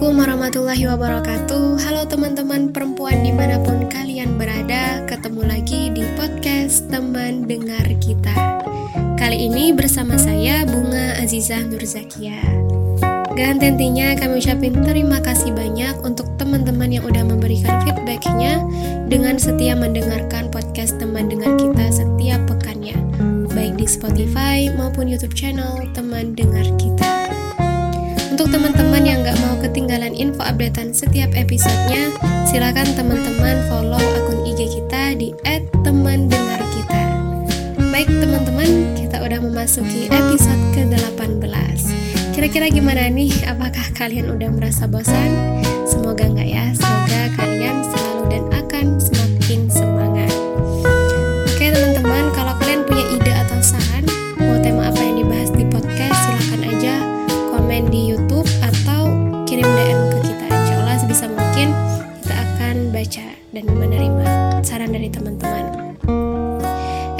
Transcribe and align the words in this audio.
Assalamualaikum 0.00 0.32
warahmatullahi 0.32 0.84
wabarakatuh. 0.96 1.64
Halo 1.84 2.02
teman-teman 2.08 2.72
perempuan 2.72 3.20
di 3.20 3.36
mana 3.36 3.60
pun 3.60 3.84
kalian 3.84 4.40
berada 4.40 5.04
Ketemu 5.04 5.44
lagi 5.44 5.92
di 5.92 6.00
podcast 6.16 6.88
teman 6.88 7.44
dengar 7.44 7.84
kita. 8.00 8.32
Kali 9.20 9.52
ini 9.52 9.76
bersama 9.76 10.16
saya 10.16 10.64
Bunga 10.64 11.20
Azizah 11.20 11.68
Nurzakia. 11.68 12.40
Dan 13.36 13.60
tentunya 13.60 14.16
kami 14.16 14.40
ucapin 14.40 14.72
terima 14.80 15.20
kasih 15.20 15.52
banyak 15.52 15.92
Untuk 16.00 16.32
teman-teman 16.40 16.88
yang 16.88 17.04
udah 17.04 17.20
memberikan 17.20 17.84
feedbacknya 17.84 18.56
Dengan 19.04 19.36
setia 19.36 19.76
mendengarkan 19.76 20.48
podcast 20.48 20.96
teman 20.96 21.28
dengar 21.28 21.60
kita 21.60 21.92
setiap 21.92 22.40
pekannya 22.48 22.96
Baik 23.52 23.76
di 23.76 23.84
Spotify 23.84 24.72
maupun 24.72 25.12
Youtube 25.12 25.36
channel 25.36 25.84
teman 25.92 26.32
dengar 26.32 26.64
kita 26.80 27.19
untuk 28.40 28.56
teman-teman 28.56 29.04
yang 29.04 29.20
gak 29.20 29.36
mau 29.44 29.52
ketinggalan 29.60 30.16
info 30.16 30.40
updatean 30.40 30.96
setiap 30.96 31.28
episodenya, 31.36 32.08
silakan 32.48 32.88
teman-teman 32.96 33.60
follow 33.68 34.00
akun 34.00 34.48
IG 34.48 34.80
kita 34.80 35.12
di 35.12 35.36
@temandengarkita. 35.84 37.04
Baik 37.92 38.08
teman-teman, 38.08 38.96
kita 38.96 39.20
udah 39.20 39.44
memasuki 39.44 40.08
episode 40.08 40.56
ke-18. 40.72 41.92
Kira-kira 42.32 42.72
gimana 42.72 43.12
nih? 43.12 43.44
Apakah 43.44 43.92
kalian 43.92 44.32
udah 44.32 44.48
merasa 44.48 44.88
bosan? 44.88 45.60
Semoga 45.84 46.24
nggak 46.24 46.48
ya. 46.48 46.72
Semoga 46.72 47.36
kalian 47.36 47.84
selalu 47.92 48.24
dan 48.32 48.44
akan 48.56 48.86
semakin 48.96 49.29
dan 63.60 63.76
menerima 63.76 64.28
saran 64.64 64.88
dari 64.88 65.12
teman-teman. 65.12 65.92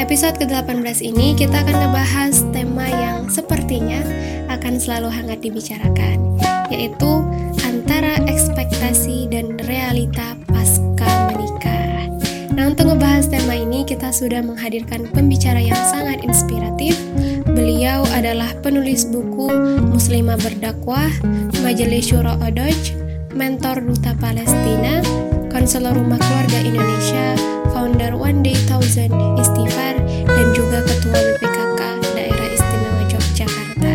Episode 0.01 0.41
ke-18 0.41 1.05
ini 1.05 1.37
kita 1.37 1.61
akan 1.61 1.77
ngebahas 1.77 2.41
tema 2.57 2.89
yang 2.89 3.29
sepertinya 3.29 4.01
akan 4.49 4.81
selalu 4.81 5.13
hangat 5.13 5.45
dibicarakan, 5.45 6.41
yaitu 6.73 7.21
antara 7.69 8.17
ekspektasi 8.25 9.29
dan 9.29 9.61
realita 9.69 10.33
pasca 10.49 11.29
menikah. 11.29 12.09
Nah, 12.57 12.73
untuk 12.73 12.89
ngebahas 12.89 13.29
tema 13.29 13.61
ini 13.61 13.85
kita 13.85 14.09
sudah 14.09 14.41
menghadirkan 14.41 15.13
pembicara 15.13 15.61
yang 15.61 15.79
sangat 15.93 16.25
inspiratif. 16.25 16.97
Beliau 17.45 18.01
adalah 18.17 18.57
penulis 18.65 19.05
buku 19.05 19.53
Muslimah 19.93 20.41
Berdakwah, 20.41 21.13
Majelis 21.61 22.09
Syuro 22.09 22.41
Odoj, 22.41 22.97
mentor 23.37 23.85
Duta 23.85 24.17
Palestina, 24.17 25.05
konselor 25.51 25.93
Rumah 25.99 26.17
Keluarga 26.17 26.59
Indonesia, 26.63 27.35
founder 27.75 28.15
One 28.15 28.41
Day 28.41 28.57
Thousand 28.71 29.11
Istighfar, 29.37 29.99
dan 30.25 30.47
juga 30.55 30.81
Ketua 30.87 31.19
BPKK 31.19 31.81
Daerah 32.15 32.49
Istimewa 32.55 33.03
Yogyakarta. 33.11 33.95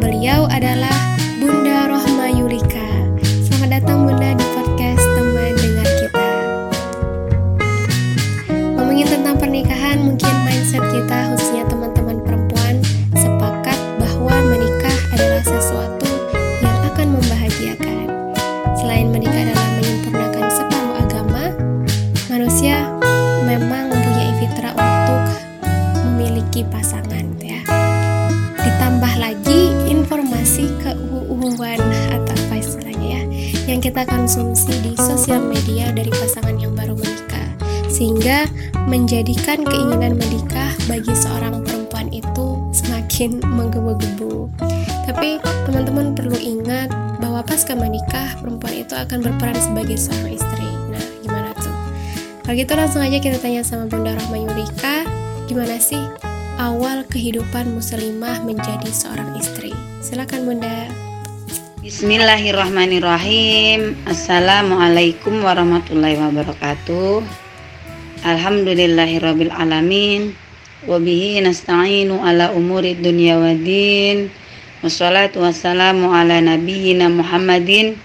Beliau 0.00 0.48
adalah 0.48 0.97
yang 33.78 33.94
kita 33.94 34.10
konsumsi 34.10 34.74
di 34.82 34.98
sosial 34.98 35.38
media 35.38 35.94
dari 35.94 36.10
pasangan 36.10 36.58
yang 36.58 36.74
baru 36.74 36.98
menikah 36.98 37.46
sehingga 37.86 38.50
menjadikan 38.90 39.62
keinginan 39.62 40.18
menikah 40.18 40.74
bagi 40.90 41.14
seorang 41.14 41.62
perempuan 41.62 42.10
itu 42.10 42.58
semakin 42.74 43.38
menggebu-gebu. 43.38 44.50
Tapi 45.06 45.38
teman-teman 45.70 46.10
perlu 46.10 46.34
ingat 46.34 46.90
bahwa 47.22 47.38
pasca 47.46 47.78
menikah 47.78 48.34
perempuan 48.42 48.82
itu 48.82 48.98
akan 48.98 49.22
berperan 49.22 49.54
sebagai 49.62 49.94
seorang 49.94 50.34
istri. 50.34 50.70
Nah, 50.90 51.04
gimana 51.22 51.54
tuh? 51.54 51.76
Kalau 52.50 52.58
gitu 52.58 52.72
langsung 52.74 53.06
aja 53.06 53.22
kita 53.22 53.38
tanya 53.38 53.62
sama 53.62 53.86
Bunda 53.86 54.18
Rahma 54.18 54.42
Yurika, 54.42 55.06
gimana 55.46 55.78
sih 55.78 56.02
awal 56.58 57.06
kehidupan 57.06 57.78
muslimah 57.78 58.42
menjadi 58.42 58.90
seorang 58.90 59.38
istri? 59.38 59.70
Silakan 60.02 60.50
Bunda. 60.50 61.07
Bismillahirrahmanirrahim. 61.88 63.96
Assalamualaikum 64.04 65.40
warahmatullahi 65.40 66.20
wabarakatuh. 66.20 67.24
Alhamdulillahirabbil 68.28 69.48
alamin 69.48 70.36
Wabihi 70.84 71.40
nasta'inu 71.40 72.20
ala 72.20 72.52
umuri 72.52 72.92
dunya 72.92 73.40
wa 73.40 73.56
din. 73.56 74.28
Wassalatu 74.84 75.40
wassalamu 75.40 76.12
ala 76.12 76.44
nabiyyina 76.44 77.08
Muhammadin 77.08 77.96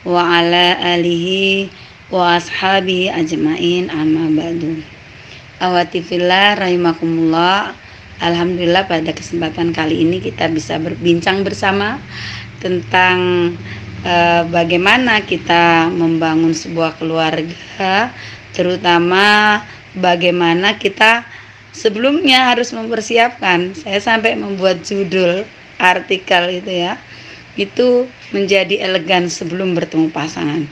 Wa 0.00 0.40
ala 0.40 0.96
alihi 0.96 1.68
wa 2.08 2.40
ashabihi 2.40 3.12
ajmain 3.12 3.92
amma 3.92 4.32
ba'du. 4.32 4.80
Awati 5.60 6.00
fillah 6.00 6.56
rahimakumullah. 6.56 7.76
Alhamdulillah 8.16 8.88
pada 8.88 9.12
kesempatan 9.12 9.76
kali 9.76 10.08
ini 10.08 10.24
kita 10.24 10.48
bisa 10.48 10.80
berbincang 10.80 11.44
bersama 11.44 12.00
tentang 12.62 13.52
uh, 14.06 14.42
bagaimana 14.48 15.24
kita 15.24 15.90
membangun 15.92 16.52
sebuah 16.52 16.96
keluarga, 16.96 18.10
terutama 18.56 19.60
bagaimana 19.96 20.76
kita 20.76 21.24
sebelumnya 21.76 22.52
harus 22.52 22.72
mempersiapkan. 22.72 23.76
Saya 23.76 24.00
sampai 24.00 24.36
membuat 24.36 24.80
judul 24.84 25.44
artikel 25.76 26.62
itu 26.62 26.72
ya. 26.72 26.96
Itu 27.56 28.04
menjadi 28.36 28.84
elegan 28.84 29.32
sebelum 29.32 29.72
bertemu 29.72 30.12
pasangan. 30.12 30.68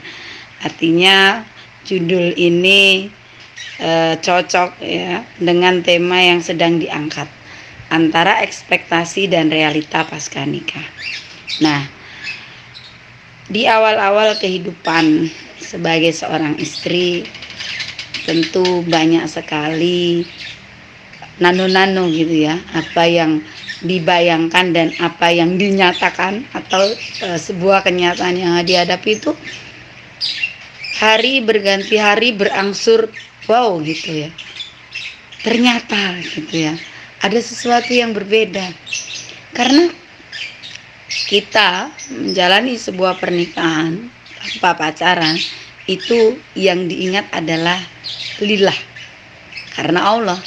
Artinya 0.61 1.45
judul 1.85 2.37
ini 2.37 3.09
uh, 3.81 4.17
cocok 4.21 4.81
ya 4.81 5.25
dengan 5.41 5.81
tema 5.81 6.21
yang 6.21 6.41
sedang 6.45 6.81
diangkat 6.81 7.29
antara 7.93 8.41
ekspektasi 8.45 9.29
dan 9.29 9.53
realita 9.53 10.05
pasca 10.09 10.45
nikah. 10.45 10.85
Nah, 11.63 11.87
di 13.47 13.69
awal-awal 13.69 14.35
kehidupan 14.41 15.31
sebagai 15.61 16.11
seorang 16.11 16.59
istri 16.59 17.23
tentu 18.25 18.83
banyak 18.83 19.23
sekali 19.29 20.25
nano-nano 21.39 22.11
gitu 22.11 22.47
ya, 22.51 22.59
apa 22.75 23.07
yang 23.07 23.43
dibayangkan 23.85 24.73
dan 24.73 24.89
apa 24.97 25.29
yang 25.29 25.61
dinyatakan 25.61 26.47
atau 26.57 26.95
e, 27.21 27.37
sebuah 27.37 27.85
kenyataan 27.85 28.35
yang 28.39 28.55
dihadapi 28.65 29.11
itu 29.21 29.37
hari 30.97 31.45
berganti 31.45 32.01
hari 32.01 32.33
berangsur 32.33 33.13
wow 33.51 33.77
gitu 33.85 34.25
ya. 34.25 34.31
Ternyata 35.45 36.25
gitu 36.33 36.55
ya, 36.71 36.75
ada 37.21 37.37
sesuatu 37.37 37.93
yang 37.93 38.17
berbeda. 38.17 38.73
Karena 39.53 39.93
kita 41.31 41.89
menjalani 42.11 42.75
sebuah 42.75 43.19
pernikahan 43.23 44.11
tanpa 44.39 44.77
pacaran 44.77 45.39
itu 45.87 46.37
yang 46.57 46.89
diingat 46.89 47.29
adalah 47.33 47.79
lillah 48.41 48.77
karena 49.77 50.01
Allah. 50.05 50.39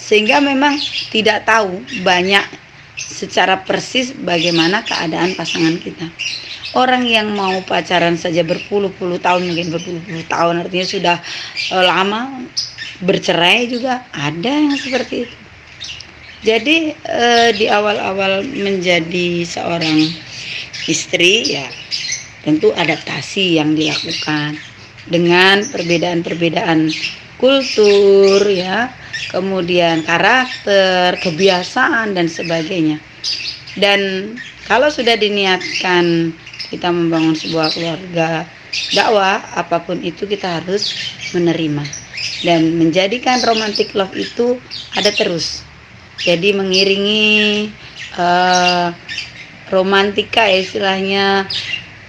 Sehingga 0.00 0.40
memang 0.44 0.76
tidak 1.08 1.48
tahu 1.48 1.80
banyak 2.04 2.44
secara 2.94 3.62
persis 3.64 4.12
bagaimana 4.12 4.84
keadaan 4.84 5.32
pasangan 5.32 5.80
kita. 5.80 6.06
Orang 6.74 7.06
yang 7.06 7.32
mau 7.32 7.54
pacaran 7.62 8.18
saja 8.18 8.42
berpuluh-puluh 8.42 9.22
tahun 9.22 9.46
mungkin 9.48 9.70
berpuluh-puluh 9.70 10.26
tahun 10.26 10.66
artinya 10.66 10.86
sudah 10.86 11.16
e, 11.70 11.76
lama 11.78 12.42
bercerai 12.98 13.70
juga 13.70 14.02
ada 14.10 14.50
yang 14.50 14.74
seperti 14.74 15.26
itu 15.26 15.43
jadi 16.44 16.92
eh, 16.92 17.50
di 17.56 17.66
awal-awal 17.66 18.44
menjadi 18.44 19.42
seorang 19.48 20.12
istri 20.84 21.56
ya 21.56 21.64
tentu 22.44 22.70
adaptasi 22.76 23.56
yang 23.56 23.72
dilakukan 23.72 24.60
dengan 25.08 25.64
perbedaan-perbedaan 25.64 26.92
kultur 27.40 28.40
ya, 28.48 28.92
kemudian 29.32 30.04
karakter, 30.04 31.16
kebiasaan 31.20 32.16
dan 32.16 32.28
sebagainya. 32.28 33.00
Dan 33.74 34.32
kalau 34.68 34.88
sudah 34.88 35.18
diniatkan 35.18 36.30
kita 36.70 36.88
membangun 36.88 37.36
sebuah 37.36 37.68
keluarga 37.74 38.48
dakwah 38.96 39.38
apa 39.54 39.78
pun 39.84 40.02
itu 40.02 40.26
kita 40.26 40.62
harus 40.62 40.90
menerima 41.30 41.84
dan 42.42 42.74
menjadikan 42.74 43.38
romantic 43.46 43.94
love 43.94 44.10
itu 44.18 44.58
ada 44.98 45.14
terus 45.14 45.62
jadi 46.20 46.54
mengiringi 46.54 47.70
uh, 48.18 48.94
romantika 49.72 50.46
istilahnya 50.46 51.48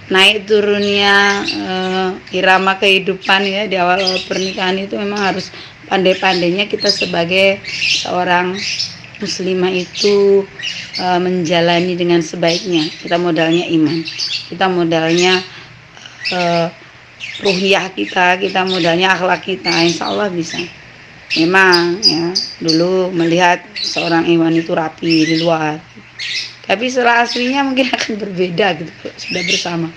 naik 0.06 0.46
turunnya 0.46 1.42
uh, 1.42 2.10
irama 2.30 2.78
kehidupan 2.78 3.42
ya 3.42 3.66
di 3.66 3.74
awal, 3.74 3.98
awal 3.98 4.20
pernikahan 4.30 4.78
itu 4.78 4.94
memang 4.94 5.18
harus 5.18 5.50
pandai-pandainya 5.90 6.70
kita 6.70 6.86
sebagai 6.90 7.58
seorang 8.02 8.54
muslimah 9.18 9.72
itu 9.74 10.46
uh, 11.02 11.18
menjalani 11.18 11.98
dengan 11.98 12.22
sebaiknya. 12.22 12.86
Kita 13.02 13.18
modalnya 13.18 13.66
iman 13.66 13.98
kita 14.46 14.66
modalnya 14.70 15.42
uh, 16.30 16.70
ruhiyah 17.42 17.90
kita 17.90 18.38
kita 18.38 18.62
modalnya 18.62 19.10
akhlak 19.10 19.42
kita. 19.42 19.74
Insya 19.82 20.06
Allah 20.06 20.30
bisa 20.30 20.62
memang 21.34 21.98
ya. 22.04 22.30
Dulu 22.62 23.10
melihat 23.10 23.66
seorang 23.74 24.30
iman 24.30 24.54
itu 24.54 24.70
rapi 24.70 25.26
di 25.26 25.36
luar. 25.42 25.82
Tapi 26.66 26.86
setelah 26.86 27.26
aslinya 27.26 27.66
mungkin 27.66 27.90
akan 27.96 28.12
berbeda 28.14 28.66
gitu 28.78 28.92
sudah 29.18 29.42
bersama. 29.42 29.88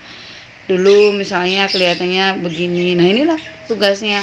Dulu 0.70 1.18
misalnya 1.18 1.66
kelihatannya 1.70 2.42
begini. 2.46 2.94
Nah 2.94 3.06
inilah 3.10 3.40
tugasnya 3.70 4.22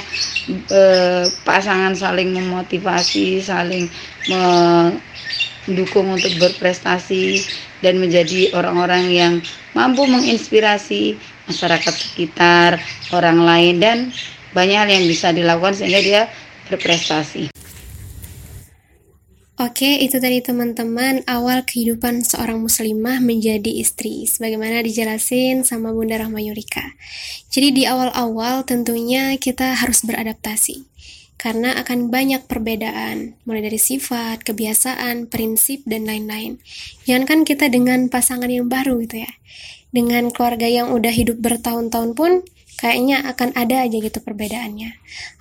eh, 0.70 1.25
pasangan 1.43 1.94
saling 1.94 2.35
memotivasi 2.35 3.43
saling 3.43 3.91
mendukung 5.67 6.14
untuk 6.14 6.31
berprestasi 6.38 7.43
dan 7.82 7.99
menjadi 7.99 8.55
orang-orang 8.55 9.11
yang 9.11 9.35
mampu 9.75 10.06
menginspirasi 10.06 11.19
masyarakat 11.47 11.94
sekitar 11.94 12.81
orang 13.14 13.43
lain 13.43 13.75
dan 13.79 13.99
banyak 14.56 14.79
hal 14.79 14.88
yang 14.88 15.05
bisa 15.05 15.31
dilakukan 15.37 15.76
sehingga 15.76 16.00
dia 16.00 16.23
berprestasi 16.69 17.51
Oke, 19.57 20.05
itu 20.05 20.21
tadi 20.21 20.45
teman-teman 20.45 21.25
awal 21.25 21.65
kehidupan 21.65 22.21
seorang 22.21 22.61
muslimah 22.61 23.25
menjadi 23.25 23.73
istri. 23.81 24.29
Sebagaimana 24.29 24.85
dijelasin 24.85 25.65
sama 25.65 25.97
Bunda 25.97 26.21
Rahma 26.21 26.45
Yurika. 26.45 26.93
Jadi 27.49 27.73
di 27.73 27.83
awal-awal 27.89 28.69
tentunya 28.69 29.33
kita 29.41 29.81
harus 29.81 30.05
beradaptasi. 30.05 30.85
Karena 31.41 31.73
akan 31.81 32.13
banyak 32.13 32.45
perbedaan, 32.45 33.41
mulai 33.49 33.65
dari 33.65 33.81
sifat, 33.81 34.45
kebiasaan, 34.45 35.33
prinsip, 35.33 35.81
dan 35.89 36.05
lain-lain. 36.05 36.61
Jangankan 37.09 37.49
kita 37.49 37.73
dengan 37.73 38.13
pasangan 38.13 38.53
yang 38.53 38.69
baru 38.69 39.01
gitu 39.09 39.25
ya. 39.25 39.33
Dengan 39.89 40.29
keluarga 40.37 40.69
yang 40.69 40.93
udah 40.93 41.13
hidup 41.17 41.41
bertahun-tahun 41.41 42.13
pun, 42.13 42.45
kayaknya 42.76 43.25
akan 43.25 43.56
ada 43.56 43.84
aja 43.88 43.96
gitu 43.96 44.20
perbedaannya. 44.20 44.90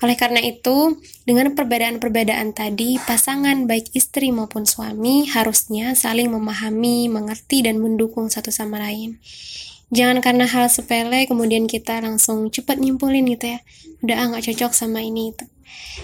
Oleh 0.02 0.16
karena 0.16 0.40
itu, 0.40 1.00
dengan 1.28 1.52
perbedaan-perbedaan 1.52 2.56
tadi, 2.56 2.96
pasangan 3.04 3.68
baik 3.68 3.92
istri 3.92 4.32
maupun 4.32 4.64
suami 4.64 5.28
harusnya 5.28 5.94
saling 5.94 6.32
memahami, 6.32 7.12
mengerti, 7.12 7.64
dan 7.68 7.84
mendukung 7.84 8.32
satu 8.32 8.50
sama 8.50 8.80
lain. 8.80 9.20
Jangan 9.94 10.18
karena 10.20 10.50
hal 10.50 10.66
sepele 10.68 11.30
kemudian 11.30 11.70
kita 11.70 12.02
langsung 12.02 12.50
cepat 12.50 12.82
nyimpulin 12.82 13.30
gitu 13.30 13.54
ya. 13.54 13.60
Udah 14.02 14.16
ah, 14.18 14.26
nggak 14.34 14.44
cocok 14.52 14.72
sama 14.74 15.06
ini 15.06 15.36
itu. 15.36 15.46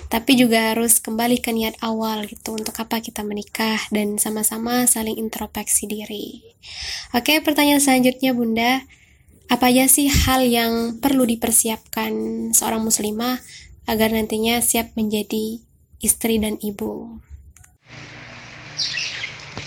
Tapi 0.08 0.38
juga 0.38 0.72
harus 0.76 1.00
kembali 1.00 1.40
ke 1.42 1.52
niat 1.56 1.80
awal 1.82 2.28
gitu 2.28 2.56
untuk 2.56 2.76
apa 2.78 3.00
kita 3.00 3.26
menikah 3.26 3.80
dan 3.90 4.20
sama-sama 4.22 4.86
saling 4.86 5.18
introspeksi 5.18 5.88
diri. 5.90 6.44
Oke, 7.16 7.42
pertanyaan 7.42 7.82
selanjutnya 7.82 8.32
Bunda. 8.36 8.84
Apa 9.52 9.68
aja 9.68 9.84
sih 9.84 10.08
hal 10.08 10.48
yang 10.48 11.04
perlu 11.04 11.28
dipersiapkan 11.28 12.16
seorang 12.56 12.88
muslimah 12.88 13.36
agar 13.84 14.16
nantinya 14.16 14.64
siap 14.64 14.96
menjadi 14.96 15.60
istri 16.00 16.40
dan 16.40 16.56
ibu? 16.64 17.20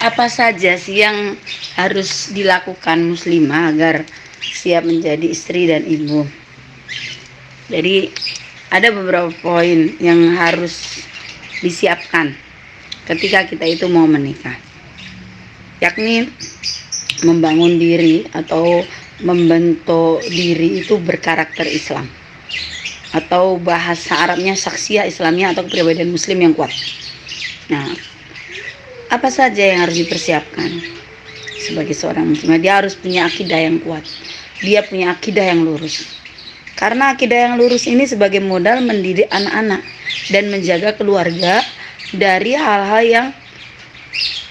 Apa 0.00 0.32
saja 0.32 0.80
sih 0.80 1.04
yang 1.04 1.36
harus 1.76 2.32
dilakukan 2.32 3.12
muslimah 3.12 3.76
agar 3.76 4.08
siap 4.40 4.88
menjadi 4.88 5.28
istri 5.28 5.68
dan 5.68 5.84
ibu? 5.84 6.24
Jadi 7.68 8.08
ada 8.72 8.88
beberapa 8.88 9.36
poin 9.44 10.00
yang 10.00 10.32
harus 10.32 11.04
disiapkan 11.60 12.32
ketika 13.04 13.44
kita 13.52 13.68
itu 13.68 13.84
mau 13.92 14.08
menikah. 14.08 14.56
Yakni 15.84 16.32
membangun 17.28 17.76
diri 17.76 18.24
atau 18.32 18.80
membentuk 19.22 20.24
diri 20.26 20.82
itu 20.82 20.98
berkarakter 20.98 21.68
Islam 21.70 22.10
atau 23.14 23.62
bahasa 23.62 24.18
Arabnya 24.18 24.58
saksia 24.58 25.06
Islamnya 25.06 25.54
atau 25.54 25.62
kepribadian 25.62 26.10
Muslim 26.10 26.42
yang 26.42 26.52
kuat. 26.56 26.74
Nah, 27.70 27.94
apa 29.14 29.30
saja 29.30 29.62
yang 29.62 29.86
harus 29.86 30.02
dipersiapkan 30.02 30.82
sebagai 31.62 31.94
seorang 31.94 32.34
Muslim? 32.34 32.58
Dia 32.58 32.82
harus 32.82 32.98
punya 32.98 33.30
akidah 33.30 33.60
yang 33.62 33.78
kuat. 33.86 34.02
Dia 34.58 34.82
punya 34.82 35.14
akidah 35.14 35.46
yang 35.46 35.62
lurus. 35.62 36.02
Karena 36.74 37.14
akidah 37.14 37.38
yang 37.50 37.54
lurus 37.54 37.86
ini 37.86 38.02
sebagai 38.02 38.42
modal 38.42 38.82
mendidik 38.82 39.30
anak-anak 39.30 39.86
dan 40.34 40.50
menjaga 40.50 40.98
keluarga 40.98 41.62
dari 42.10 42.58
hal-hal 42.58 43.02
yang 43.06 43.26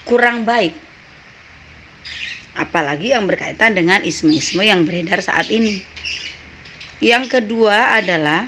kurang 0.07 0.47
baik 0.47 0.71
apalagi 2.53 3.13
yang 3.13 3.25
berkaitan 3.25 3.73
dengan 3.73 4.01
isme-isme 4.05 4.61
yang 4.61 4.85
beredar 4.85 5.21
saat 5.21 5.49
ini. 5.49 5.81
Yang 7.01 7.39
kedua 7.39 7.99
adalah 7.99 8.47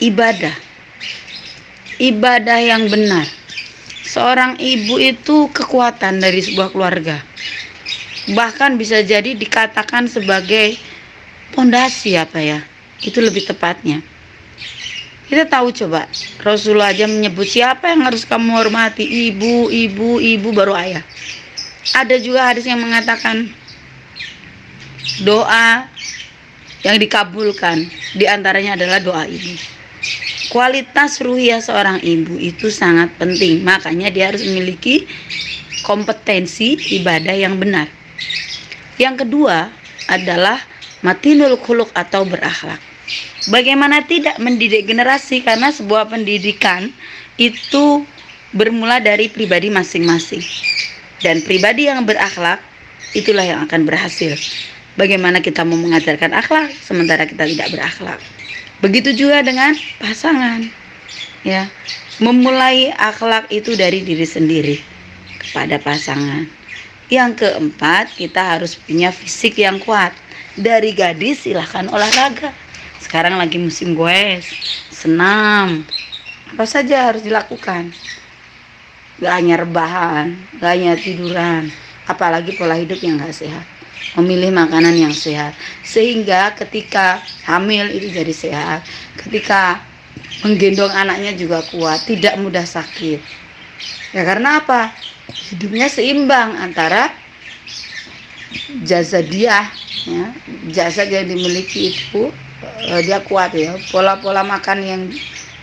ibadah. 0.00 0.54
Ibadah 1.98 2.58
yang 2.58 2.90
benar. 2.90 3.26
Seorang 4.04 4.58
ibu 4.62 4.98
itu 5.02 5.50
kekuatan 5.50 6.22
dari 6.22 6.40
sebuah 6.42 6.70
keluarga. 6.70 7.18
Bahkan 8.30 8.80
bisa 8.80 9.02
jadi 9.04 9.36
dikatakan 9.36 10.08
sebagai 10.08 10.78
pondasi 11.52 12.16
apa 12.16 12.40
ya? 12.40 12.58
Itu 13.02 13.20
lebih 13.20 13.44
tepatnya. 13.44 14.00
Kita 15.24 15.48
tahu 15.50 15.72
coba, 15.72 16.06
Rasulullah 16.44 16.94
aja 16.94 17.08
menyebut 17.08 17.48
siapa 17.48 17.90
yang 17.90 18.06
harus 18.06 18.28
kamu 18.28 18.54
hormati, 18.54 19.02
ibu, 19.02 19.72
ibu, 19.72 20.20
ibu 20.20 20.48
baru 20.52 20.76
ayah 20.78 21.04
ada 21.92 22.16
juga 22.16 22.48
hadis 22.48 22.64
yang 22.64 22.80
mengatakan 22.80 23.52
doa 25.20 25.84
yang 26.80 26.96
dikabulkan 26.96 27.84
di 28.16 28.24
antaranya 28.24 28.80
adalah 28.80 29.04
doa 29.04 29.24
ibu. 29.28 29.52
Kualitas 30.48 31.20
ruhiyah 31.20 31.60
seorang 31.60 32.00
ibu 32.00 32.36
itu 32.40 32.68
sangat 32.72 33.12
penting, 33.20 33.64
makanya 33.64 34.08
dia 34.12 34.32
harus 34.32 34.44
memiliki 34.44 35.04
kompetensi 35.84 36.76
ibadah 37.00 37.36
yang 37.36 37.60
benar. 37.60 37.88
Yang 38.96 39.26
kedua 39.26 39.68
adalah 40.08 40.60
matinul 41.00 41.56
khuluk 41.60 41.92
atau 41.96 42.24
berakhlak. 42.24 42.80
Bagaimana 43.52 44.04
tidak 44.08 44.40
mendidik 44.40 44.88
generasi 44.88 45.44
karena 45.44 45.68
sebuah 45.68 46.08
pendidikan 46.08 46.88
itu 47.36 48.04
bermula 48.56 49.02
dari 49.02 49.28
pribadi 49.28 49.68
masing-masing 49.68 50.40
dan 51.24 51.40
pribadi 51.40 51.88
yang 51.88 52.04
berakhlak 52.04 52.60
itulah 53.16 53.40
yang 53.40 53.64
akan 53.64 53.88
berhasil. 53.88 54.36
Bagaimana 55.00 55.40
kita 55.40 55.64
mau 55.64 55.80
mengajarkan 55.80 56.36
akhlak 56.36 56.70
sementara 56.84 57.24
kita 57.24 57.48
tidak 57.48 57.72
berakhlak. 57.72 58.20
Begitu 58.84 59.16
juga 59.16 59.40
dengan 59.40 59.72
pasangan. 59.96 60.68
Ya, 61.40 61.72
memulai 62.20 62.92
akhlak 62.94 63.48
itu 63.48 63.72
dari 63.72 64.04
diri 64.04 64.28
sendiri 64.28 64.76
kepada 65.40 65.80
pasangan. 65.80 66.44
Yang 67.08 67.44
keempat, 67.44 68.12
kita 68.16 68.40
harus 68.56 68.76
punya 68.76 69.08
fisik 69.08 69.56
yang 69.60 69.80
kuat. 69.80 70.12
Dari 70.54 70.94
gadis 70.94 71.42
silahkan 71.42 71.90
olahraga. 71.90 72.54
Sekarang 73.02 73.36
lagi 73.36 73.58
musim 73.58 73.92
goes, 73.98 74.46
senam. 74.88 75.84
Apa 76.54 76.64
saja 76.64 77.10
harus 77.10 77.26
dilakukan 77.26 77.90
gak 79.22 79.32
hanya 79.34 79.62
rebahan, 79.62 80.34
gak 80.58 80.70
hanya 80.74 80.92
tiduran, 80.98 81.70
apalagi 82.08 82.54
pola 82.58 82.74
hidup 82.74 82.98
yang 83.02 83.20
gak 83.20 83.34
sehat. 83.34 83.66
Memilih 84.14 84.54
makanan 84.54 84.94
yang 84.94 85.14
sehat, 85.16 85.56
sehingga 85.82 86.52
ketika 86.54 87.18
hamil 87.48 87.88
itu 87.88 88.12
jadi 88.12 88.34
sehat, 88.34 88.80
ketika 89.18 89.80
menggendong 90.44 90.92
anaknya 90.92 91.32
juga 91.34 91.64
kuat, 91.72 92.04
tidak 92.04 92.36
mudah 92.38 92.62
sakit. 92.62 93.18
Ya 94.12 94.22
karena 94.22 94.62
apa? 94.62 94.92
Hidupnya 95.50 95.88
seimbang 95.88 96.54
antara 96.60 97.10
jasa 98.84 99.24
dia, 99.24 99.66
ya, 100.04 100.24
jasa 100.70 101.08
yang 101.08 101.26
dimiliki 101.26 101.96
itu 101.96 102.30
uh, 102.92 103.00
dia 103.02 103.18
kuat 103.24 103.56
ya, 103.56 103.74
pola-pola 103.88 104.44
makan 104.44 104.78
yang 104.84 105.02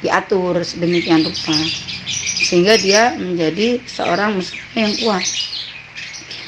diatur 0.02 0.66
sedemikian 0.66 1.22
rupa 1.22 1.56
sehingga 2.42 2.74
dia 2.82 3.14
menjadi 3.22 3.78
seorang 3.86 4.42
muslim 4.42 4.66
yang 4.74 4.94
kuat. 4.98 5.26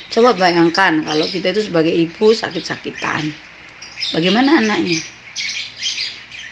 Coba 0.10 0.34
bayangkan 0.34 1.06
kalau 1.06 1.26
kita 1.30 1.54
itu 1.54 1.70
sebagai 1.70 1.94
ibu 1.94 2.34
sakit-sakitan. 2.34 3.34
Bagaimana 4.14 4.62
anaknya? 4.62 5.02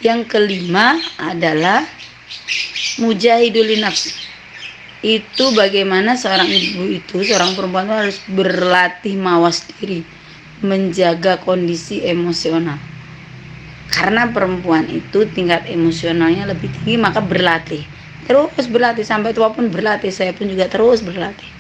Yang 0.02 0.22
kelima 0.34 0.98
adalah 1.22 1.86
mujahidul 2.98 3.70
nafs. 3.82 4.18
Itu 5.02 5.54
bagaimana 5.58 6.14
seorang 6.14 6.50
ibu 6.50 6.90
itu, 6.90 7.26
seorang 7.26 7.58
perempuan 7.58 7.90
itu 7.90 7.96
harus 7.98 8.18
berlatih 8.30 9.18
mawas 9.18 9.66
diri, 9.78 10.06
menjaga 10.62 11.42
kondisi 11.42 12.06
emosional. 12.06 12.78
Karena 13.90 14.30
perempuan 14.30 14.86
itu 14.90 15.26
tingkat 15.34 15.66
emosionalnya 15.70 16.50
lebih 16.50 16.70
tinggi, 16.82 16.98
maka 17.02 17.22
berlatih. 17.22 17.82
Terus 18.32 18.72
berlatih. 18.72 19.04
Sampai 19.04 19.36
tua 19.36 19.52
pun 19.52 19.68
berlatih, 19.68 20.08
saya 20.08 20.32
pun 20.32 20.48
juga 20.48 20.72
terus 20.72 21.04
berlatih. 21.04 21.52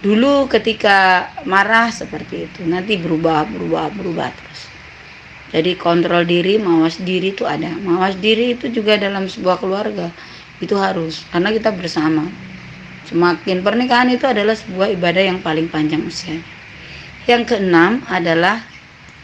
Dulu 0.00 0.48
ketika 0.48 1.28
marah 1.44 1.92
seperti 1.92 2.48
itu 2.48 2.64
nanti 2.64 2.96
berubah 2.96 3.44
berubah 3.44 3.92
berubah 3.92 4.32
terus. 4.32 4.60
Jadi 5.52 5.76
kontrol 5.76 6.24
diri 6.24 6.56
mawas 6.56 6.96
diri 6.96 7.36
itu 7.36 7.44
ada. 7.44 7.68
Mawas 7.76 8.16
diri 8.16 8.56
itu 8.56 8.72
juga 8.72 8.96
dalam 8.96 9.28
sebuah 9.28 9.60
keluarga 9.60 10.08
itu 10.64 10.72
harus. 10.80 11.28
Karena 11.28 11.52
kita 11.52 11.76
bersama. 11.76 12.24
Semakin 13.04 13.60
pernikahan 13.60 14.08
itu 14.08 14.24
adalah 14.24 14.56
sebuah 14.56 14.96
ibadah 14.96 15.20
yang 15.20 15.44
paling 15.44 15.68
panjang 15.68 16.00
usianya. 16.00 16.40
Yang 17.28 17.52
keenam 17.52 18.00
adalah 18.08 18.64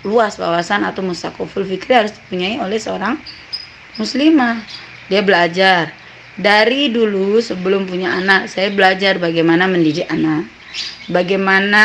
luas 0.05 0.37
wawasan 0.37 0.85
atau 0.85 1.01
musakuful 1.01 1.65
fikri 1.65 1.97
harus 1.97 2.13
dipunyai 2.13 2.61
oleh 2.61 2.77
seorang 2.77 3.17
muslimah. 3.97 4.61
Dia 5.09 5.25
belajar 5.25 5.97
dari 6.37 6.93
dulu 6.93 7.41
sebelum 7.41 7.89
punya 7.89 8.13
anak 8.13 8.53
saya 8.53 8.69
belajar 8.69 9.17
bagaimana 9.17 9.65
mendidik 9.65 10.05
anak 10.13 10.45
bagaimana 11.11 11.85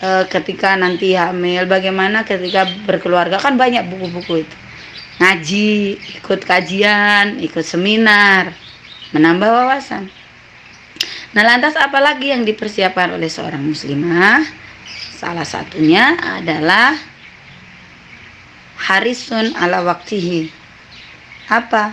e, 0.00 0.08
ketika 0.28 0.74
nanti 0.76 1.14
hamil, 1.14 1.68
bagaimana 1.68 2.24
ketika 2.24 2.66
berkeluarga 2.88 3.36
kan 3.38 3.54
banyak 3.60 3.86
buku-buku 3.88 4.44
itu. 4.44 4.56
Ngaji, 5.20 6.00
ikut 6.16 6.40
kajian, 6.48 7.36
ikut 7.44 7.64
seminar, 7.64 8.56
menambah 9.12 9.48
wawasan. 9.52 10.08
Nah, 11.36 11.44
lantas 11.44 11.76
apalagi 11.76 12.32
yang 12.32 12.42
dipersiapkan 12.48 13.14
oleh 13.14 13.28
seorang 13.28 13.60
muslimah? 13.60 14.42
Salah 15.20 15.44
satunya 15.44 16.16
adalah 16.16 16.96
harisun 18.80 19.52
ala 19.60 19.84
waktihi. 19.84 20.48
Apa? 21.52 21.92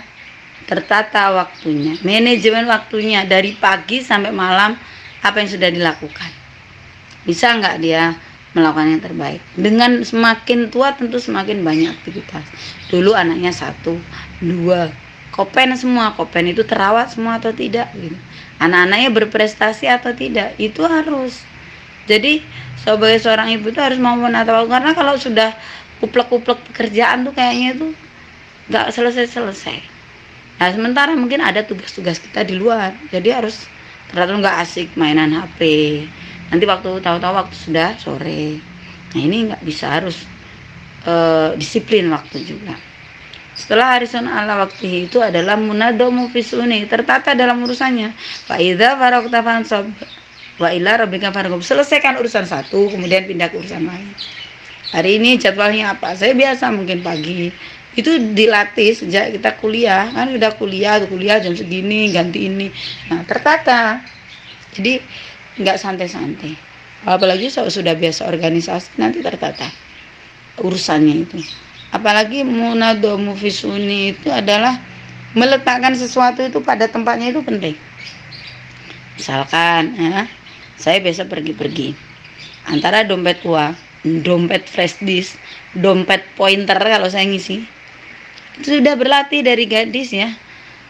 Tertata 0.68 1.32
waktunya, 1.32 1.96
manajemen 2.04 2.68
waktunya 2.68 3.24
dari 3.24 3.56
pagi 3.56 4.04
sampai 4.04 4.36
malam 4.36 4.76
apa 5.24 5.40
yang 5.40 5.48
sudah 5.48 5.72
dilakukan. 5.72 6.28
Bisa 7.24 7.56
nggak 7.56 7.80
dia 7.80 8.12
melakukan 8.52 8.92
yang 8.92 9.00
terbaik? 9.00 9.40
Dengan 9.56 10.04
semakin 10.04 10.68
tua 10.68 10.92
tentu 10.92 11.24
semakin 11.24 11.64
banyak 11.64 11.96
aktivitas. 11.96 12.44
Dulu 12.92 13.16
anaknya 13.16 13.56
satu 13.56 13.96
dua. 14.44 14.92
Kopen 15.32 15.72
semua 15.80 16.12
kopen 16.20 16.52
itu 16.52 16.68
terawat 16.68 17.16
semua 17.16 17.40
atau 17.40 17.56
tidak 17.56 17.88
gitu. 17.96 18.20
Anak-anaknya 18.60 19.08
berprestasi 19.16 19.88
atau 19.88 20.12
tidak 20.12 20.52
itu 20.60 20.84
harus. 20.84 21.48
Jadi 22.12 22.44
sebagai 22.76 23.24
seorang 23.24 23.56
ibu 23.56 23.72
itu 23.72 23.80
harus 23.80 24.04
mau 24.04 24.20
menata 24.20 24.52
karena 24.68 24.92
kalau 24.92 25.16
sudah 25.16 25.56
kuplek-kuplek 26.04 26.60
pekerjaan 26.76 27.24
tuh 27.24 27.32
kayaknya 27.32 27.80
itu 27.80 27.88
nggak 28.68 28.92
selesai-selesai 28.92 29.97
nah 30.58 30.70
sementara 30.74 31.14
mungkin 31.14 31.42
ada 31.42 31.62
tugas-tugas 31.62 32.18
kita 32.18 32.42
di 32.46 32.58
luar. 32.58 32.98
Jadi 33.14 33.30
harus 33.30 33.70
ternyata 34.10 34.32
nggak 34.38 34.58
asik 34.66 34.88
mainan 34.98 35.34
HP 35.34 35.60
nanti 36.50 36.64
waktu 36.64 36.90
tahu-tahu 37.04 37.34
waktu 37.34 37.56
sudah 37.56 37.90
sore. 38.00 38.60
Nah 39.14 39.22
ini 39.22 39.52
nggak 39.52 39.62
bisa 39.64 40.00
harus 40.00 40.24
uh, 41.08 41.54
disiplin 41.56 42.08
waktu 42.12 42.44
juga. 42.44 42.76
Setelah 43.58 43.98
harisun 43.98 44.30
ala 44.30 44.62
waktu 44.62 45.10
itu 45.10 45.18
adalah 45.18 45.58
munadomu 45.58 46.30
fisuni 46.30 46.86
tertata 46.86 47.34
dalam 47.34 47.66
urusannya. 47.66 48.14
Pak 48.46 48.60
Ida 48.62 48.94
farokta 49.02 49.42
fansab 49.42 49.90
wa 50.58 50.70
ila 50.74 51.06
rabbika 51.06 51.30
farghab 51.30 51.62
selesaikan 51.62 52.18
urusan 52.18 52.46
satu 52.46 52.90
kemudian 52.90 53.26
pindah 53.26 53.50
ke 53.50 53.58
urusan 53.58 53.82
lain. 53.86 54.14
Hari 54.94 55.20
ini 55.20 55.42
jadwalnya 55.42 55.98
apa? 55.98 56.16
Saya 56.16 56.32
biasa 56.38 56.72
mungkin 56.72 57.04
pagi 57.04 57.52
itu 57.98 58.22
dilatih 58.38 58.94
sejak 58.94 59.34
kita 59.34 59.58
kuliah. 59.58 60.14
Kan 60.14 60.38
udah 60.38 60.54
kuliah 60.56 61.02
kuliah 61.10 61.42
jam 61.42 61.58
segini 61.58 62.14
ganti 62.14 62.46
ini. 62.46 62.70
Nah 63.10 63.26
tertata. 63.26 64.06
Jadi 64.78 65.02
nggak 65.58 65.78
santai-santai. 65.82 66.54
Apalagi 67.10 67.50
sudah 67.50 67.98
biasa 67.98 68.30
organisasi 68.30 69.02
nanti 69.02 69.26
tertata 69.26 69.66
urusannya 70.62 71.26
itu. 71.26 71.42
Apalagi 71.90 72.46
munado 72.46 73.18
mufisuni 73.18 74.14
itu 74.14 74.30
adalah 74.30 74.78
meletakkan 75.34 75.98
sesuatu 75.98 76.46
itu 76.46 76.62
pada 76.62 76.86
tempatnya 76.86 77.34
itu 77.34 77.42
penting. 77.42 77.74
Misalkan 79.18 79.98
ya, 79.98 80.30
saya 80.78 81.02
biasa 81.02 81.26
pergi-pergi. 81.26 81.98
Antara 82.70 83.02
dompet 83.08 83.42
uang 83.42 83.74
dompet 84.22 84.70
flash 84.70 85.00
disk 85.02 85.36
dompet 85.74 86.24
pointer 86.38 86.78
kalau 86.78 87.10
saya 87.10 87.26
ngisi 87.28 87.66
sudah 88.62 88.94
berlatih 88.98 89.46
dari 89.46 89.66
gadis 89.70 90.14
ya. 90.14 90.34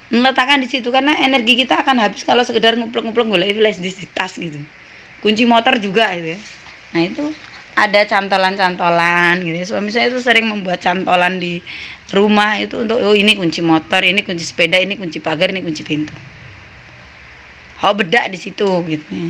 Meletakkan 0.08 0.64
di 0.64 0.72
situ 0.72 0.88
karena 0.88 1.20
energi 1.20 1.60
kita 1.60 1.84
akan 1.84 2.00
habis 2.00 2.24
kalau 2.24 2.40
sekedar 2.40 2.80
nguplek-nguplek 2.80 3.28
golek 3.28 3.52
flash 3.60 3.80
di 3.84 3.92
tas 4.08 4.40
gitu. 4.40 4.60
Kunci 5.20 5.44
motor 5.44 5.76
juga 5.84 6.16
gitu 6.16 6.38
ya. 6.38 6.40
Nah 6.96 7.02
itu 7.04 7.26
ada 7.78 8.02
cantolan-cantolan 8.08 9.44
gitu 9.44 9.58
ya. 9.62 9.66
suami 9.68 9.92
saya 9.92 10.10
itu 10.10 10.18
sering 10.24 10.48
membuat 10.50 10.82
cantolan 10.82 11.38
di 11.38 11.60
rumah 12.16 12.58
itu 12.58 12.88
untuk 12.88 12.98
oh 13.04 13.14
ini 13.14 13.36
kunci 13.36 13.60
motor 13.60 14.00
ini 14.02 14.24
kunci 14.24 14.48
sepeda 14.48 14.80
ini 14.80 14.96
kunci 14.96 15.20
pagar 15.20 15.52
ini 15.52 15.60
kunci 15.60 15.84
pintu. 15.84 16.16
Oh 17.84 17.94
bedak 17.94 18.32
di 18.32 18.40
situ 18.40 18.66
gitu 18.88 19.06
ya. 19.12 19.30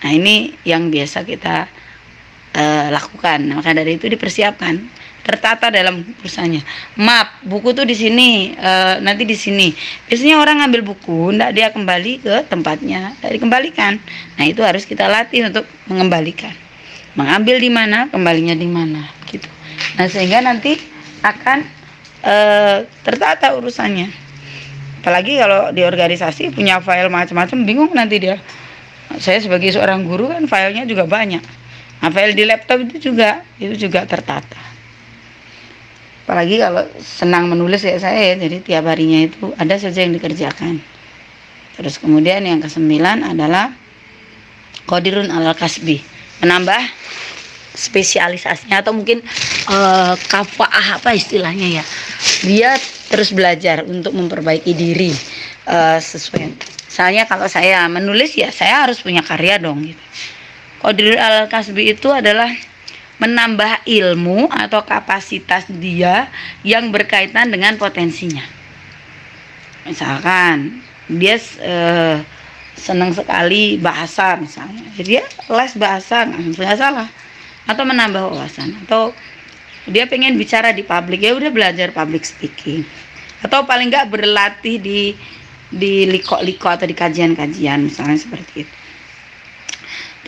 nah 0.00 0.10
ini 0.12 0.52
yang 0.66 0.90
biasa 0.90 1.22
kita 1.22 1.70
uh, 2.56 2.86
lakukan. 2.90 3.46
Nah, 3.46 3.62
maka 3.62 3.72
dari 3.72 3.96
itu 3.96 4.10
dipersiapkan 4.10 4.99
tertata 5.30 5.70
dalam 5.70 6.02
urusannya. 6.02 6.66
Map, 6.98 7.46
buku 7.46 7.70
tuh 7.70 7.86
di 7.86 7.94
sini, 7.94 8.50
e, 8.58 8.72
nanti 8.98 9.22
di 9.22 9.38
sini. 9.38 9.70
Biasanya 10.10 10.42
orang 10.42 10.66
ngambil 10.66 10.82
buku, 10.82 11.30
ndak 11.38 11.54
dia 11.54 11.70
kembali 11.70 12.12
ke 12.18 12.34
tempatnya, 12.50 13.14
dari 13.22 13.38
kembalikan. 13.38 14.02
Nah 14.34 14.44
itu 14.50 14.66
harus 14.66 14.82
kita 14.82 15.06
latih 15.06 15.46
untuk 15.46 15.62
mengembalikan. 15.86 16.50
Mengambil 17.14 17.62
di 17.62 17.70
mana, 17.70 18.10
kembalinya 18.10 18.58
di 18.58 18.66
mana, 18.66 19.06
gitu. 19.30 19.46
Nah 19.94 20.10
sehingga 20.10 20.42
nanti 20.42 20.74
akan 21.22 21.62
e, 22.26 22.34
tertata 23.06 23.54
urusannya. 23.54 24.10
Apalagi 25.00 25.38
kalau 25.38 25.70
di 25.70 25.86
organisasi 25.86 26.50
punya 26.50 26.82
file 26.82 27.06
macam-macam, 27.06 27.58
bingung 27.62 27.94
nanti 27.94 28.18
dia. 28.18 28.36
Saya 29.22 29.38
sebagai 29.38 29.70
seorang 29.70 30.02
guru 30.06 30.30
kan 30.30 30.42
filenya 30.50 30.86
juga 30.86 31.06
banyak. 31.06 31.42
Nah, 32.00 32.08
file 32.08 32.32
di 32.32 32.48
laptop 32.48 32.80
itu 32.88 33.10
juga 33.12 33.44
itu 33.60 33.76
juga 33.88 34.08
tertata 34.08 34.69
apalagi 36.30 36.62
kalau 36.62 36.86
senang 37.02 37.50
menulis 37.50 37.82
ya 37.82 37.98
saya 37.98 38.38
jadi 38.38 38.62
tiap 38.62 38.86
harinya 38.86 39.26
itu 39.26 39.50
ada 39.58 39.74
saja 39.74 40.06
yang 40.06 40.14
dikerjakan. 40.14 40.78
Terus 41.74 41.98
kemudian 41.98 42.46
yang 42.46 42.62
kesembilan 42.62 43.34
adalah 43.34 43.74
kodirun 44.86 45.26
al 45.26 45.50
kasbi 45.58 45.98
menambah 46.38 46.78
spesialisasinya 47.74 48.78
atau 48.78 48.94
mungkin 48.94 49.26
uh, 49.74 50.14
kafaah 50.30 51.02
apa 51.02 51.18
istilahnya 51.18 51.82
ya. 51.82 51.84
Dia 52.46 52.78
terus 53.10 53.34
belajar 53.34 53.82
untuk 53.82 54.14
memperbaiki 54.14 54.70
diri 54.70 55.10
uh, 55.66 55.98
sesuai. 55.98 56.54
Misalnya 56.86 57.26
kalau 57.26 57.50
saya 57.50 57.90
menulis 57.90 58.38
ya 58.38 58.54
saya 58.54 58.86
harus 58.86 59.02
punya 59.02 59.26
karya 59.26 59.58
dong 59.58 59.82
gitu. 59.82 60.04
Kodirun 60.78 61.18
al 61.18 61.50
kasbi 61.50 61.90
itu 61.90 62.06
adalah 62.06 62.54
menambah 63.20 63.84
ilmu 63.84 64.48
atau 64.48 64.80
kapasitas 64.82 65.68
dia 65.68 66.32
yang 66.64 66.88
berkaitan 66.88 67.52
dengan 67.52 67.76
potensinya. 67.76 68.42
Misalkan 69.84 70.80
dia 71.06 71.36
eh, 71.60 72.16
senang 72.80 73.12
sekali 73.12 73.76
bahasa 73.76 74.40
misalnya, 74.40 74.80
jadi 74.96 75.20
dia 75.20 75.24
les 75.52 75.72
bahasa 75.76 76.24
nggak 76.24 76.78
salah, 76.80 77.08
atau 77.68 77.84
menambah 77.84 78.32
wawasan, 78.32 78.72
atau 78.88 79.12
dia 79.84 80.08
pengen 80.08 80.40
bicara 80.40 80.72
di 80.72 80.80
publik 80.80 81.20
ya 81.20 81.36
udah 81.36 81.52
belajar 81.52 81.92
public 81.92 82.24
speaking, 82.24 82.88
atau 83.44 83.68
paling 83.68 83.92
nggak 83.92 84.08
berlatih 84.08 84.80
di 84.80 85.12
di 85.70 86.08
liko-liko 86.08 86.66
atau 86.72 86.88
di 86.88 86.96
kajian-kajian 86.96 87.84
misalnya 87.84 88.16
seperti 88.16 88.64
itu. 88.64 88.76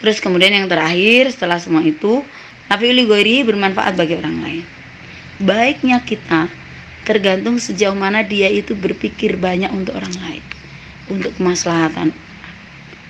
Terus 0.02 0.18
kemudian 0.18 0.52
yang 0.52 0.66
terakhir 0.66 1.30
setelah 1.30 1.62
semua 1.62 1.82
itu 1.86 2.26
Nafiul 2.72 3.04
goiri 3.04 3.44
bermanfaat 3.44 4.00
bagi 4.00 4.16
orang 4.16 4.36
lain. 4.40 4.64
Baiknya 5.44 6.00
kita 6.00 6.48
tergantung 7.04 7.60
sejauh 7.60 7.92
mana 7.92 8.24
dia 8.24 8.48
itu 8.48 8.72
berpikir 8.72 9.36
banyak 9.36 9.68
untuk 9.68 10.00
orang 10.00 10.16
lain, 10.24 10.44
untuk 11.12 11.36
kemaslahatan. 11.36 12.16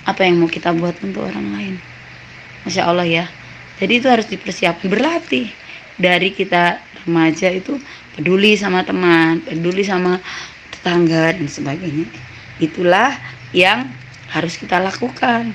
Apa 0.03 0.27
yang 0.27 0.43
mau 0.43 0.51
kita 0.51 0.75
buat 0.75 0.99
untuk 0.99 1.23
orang 1.23 1.47
lain? 1.55 1.75
masya 2.63 2.87
Allah 2.87 3.07
ya 3.07 3.25
jadi 3.77 3.99
itu 3.99 4.07
harus 4.07 4.27
dipersiapkan 4.31 4.87
berlatih 4.87 5.51
dari 5.99 6.31
kita 6.31 6.79
remaja 7.03 7.51
itu 7.51 7.75
peduli 8.15 8.55
sama 8.55 8.87
teman 8.87 9.43
peduli 9.43 9.83
sama 9.83 10.19
tetangga 10.71 11.35
dan 11.35 11.47
sebagainya 11.47 12.07
itulah 12.63 13.11
yang 13.51 13.91
harus 14.31 14.55
kita 14.55 14.79
lakukan 14.79 15.51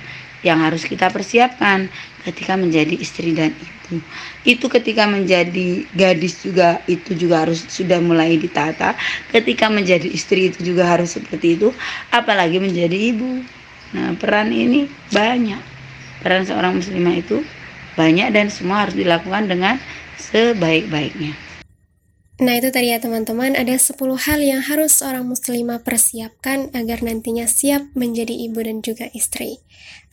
yang 0.46 0.62
harus 0.62 0.86
kita 0.86 1.10
persiapkan 1.10 1.90
ketika 2.22 2.54
menjadi 2.54 2.94
istri 2.94 3.34
dan 3.34 3.50
ibu. 3.54 3.98
Itu 4.44 4.68
ketika 4.68 5.08
menjadi 5.08 5.88
gadis 5.96 6.44
juga 6.44 6.84
itu 6.86 7.16
juga 7.16 7.48
harus 7.48 7.64
sudah 7.66 7.98
mulai 7.98 8.36
ditata. 8.36 8.94
Ketika 9.32 9.72
menjadi 9.72 10.06
istri 10.06 10.52
itu 10.52 10.60
juga 10.74 10.86
harus 10.86 11.16
seperti 11.16 11.58
itu, 11.58 11.72
apalagi 12.12 12.60
menjadi 12.60 12.94
ibu. 12.94 13.42
Nah, 13.96 14.12
peran 14.20 14.52
ini 14.52 14.84
banyak. 15.10 15.60
Peran 16.20 16.44
seorang 16.44 16.76
muslimah 16.76 17.16
itu 17.16 17.40
banyak 17.96 18.28
dan 18.30 18.52
semua 18.52 18.86
harus 18.86 18.94
dilakukan 18.94 19.48
dengan 19.48 19.80
sebaik-baiknya. 20.20 21.47
Nah 22.38 22.54
itu 22.54 22.70
tadi 22.70 22.94
ya 22.94 23.02
teman-teman, 23.02 23.58
ada 23.58 23.74
10 23.74 23.98
hal 24.14 24.38
yang 24.38 24.62
harus 24.62 25.02
seorang 25.02 25.26
muslimah 25.26 25.82
persiapkan 25.82 26.70
agar 26.70 27.02
nantinya 27.02 27.50
siap 27.50 27.90
menjadi 27.98 28.30
ibu 28.30 28.62
dan 28.62 28.78
juga 28.78 29.10
istri. 29.10 29.58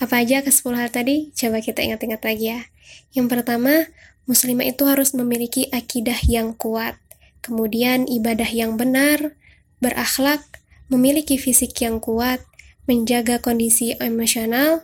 Apa 0.02 0.26
aja 0.26 0.42
ke 0.42 0.50
10 0.50 0.74
hal 0.74 0.90
tadi? 0.90 1.30
Coba 1.38 1.62
kita 1.62 1.86
ingat-ingat 1.86 2.26
lagi 2.26 2.50
ya. 2.50 2.66
Yang 3.14 3.28
pertama, 3.30 3.94
muslimah 4.26 4.66
itu 4.66 4.90
harus 4.90 5.14
memiliki 5.14 5.70
akidah 5.70 6.18
yang 6.26 6.58
kuat, 6.58 6.98
kemudian 7.46 8.10
ibadah 8.10 8.50
yang 8.50 8.74
benar, 8.74 9.38
berakhlak, 9.78 10.42
memiliki 10.90 11.38
fisik 11.38 11.78
yang 11.78 12.02
kuat, 12.02 12.42
menjaga 12.90 13.38
kondisi 13.38 13.94
emosional, 14.02 14.82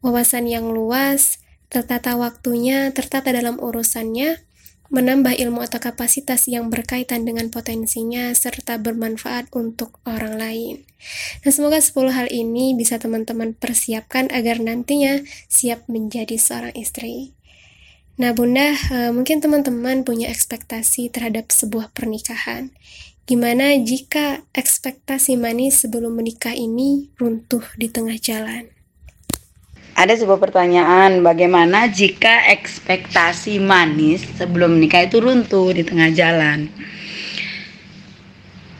wawasan 0.00 0.48
yang 0.48 0.72
luas, 0.72 1.36
tertata 1.68 2.16
waktunya, 2.16 2.88
tertata 2.96 3.28
dalam 3.28 3.60
urusannya, 3.60 4.40
menambah 4.88 5.36
ilmu 5.36 5.60
atau 5.60 5.80
kapasitas 5.80 6.48
yang 6.48 6.72
berkaitan 6.72 7.28
dengan 7.28 7.52
potensinya 7.52 8.32
serta 8.32 8.80
bermanfaat 8.80 9.52
untuk 9.52 10.00
orang 10.08 10.40
lain. 10.40 10.76
Nah, 11.44 11.52
semoga 11.52 11.78
10 11.78 12.08
hal 12.12 12.28
ini 12.32 12.72
bisa 12.72 12.96
teman-teman 12.96 13.52
persiapkan 13.52 14.32
agar 14.32 14.58
nantinya 14.64 15.20
siap 15.46 15.84
menjadi 15.92 16.40
seorang 16.40 16.72
istri. 16.72 17.36
Nah, 18.18 18.34
Bunda, 18.34 18.74
eh, 18.74 19.12
mungkin 19.14 19.38
teman-teman 19.38 20.02
punya 20.02 20.26
ekspektasi 20.32 21.12
terhadap 21.12 21.54
sebuah 21.54 21.94
pernikahan. 21.94 22.74
Gimana 23.28 23.76
jika 23.76 24.42
ekspektasi 24.56 25.36
manis 25.36 25.84
sebelum 25.84 26.16
menikah 26.16 26.56
ini 26.56 27.12
runtuh 27.20 27.62
di 27.76 27.92
tengah 27.92 28.16
jalan? 28.16 28.77
Ada 29.98 30.14
sebuah 30.14 30.38
pertanyaan 30.38 31.26
bagaimana 31.26 31.90
jika 31.90 32.46
ekspektasi 32.54 33.58
manis 33.58 34.22
sebelum 34.38 34.78
menikah 34.78 35.10
itu 35.10 35.18
runtuh 35.18 35.74
di 35.74 35.82
tengah 35.82 36.14
jalan? 36.14 36.70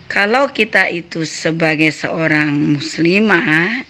Kalau 0.06 0.46
kita 0.54 0.86
itu 0.86 1.26
sebagai 1.26 1.90
seorang 1.90 2.78
muslimah 2.78 3.82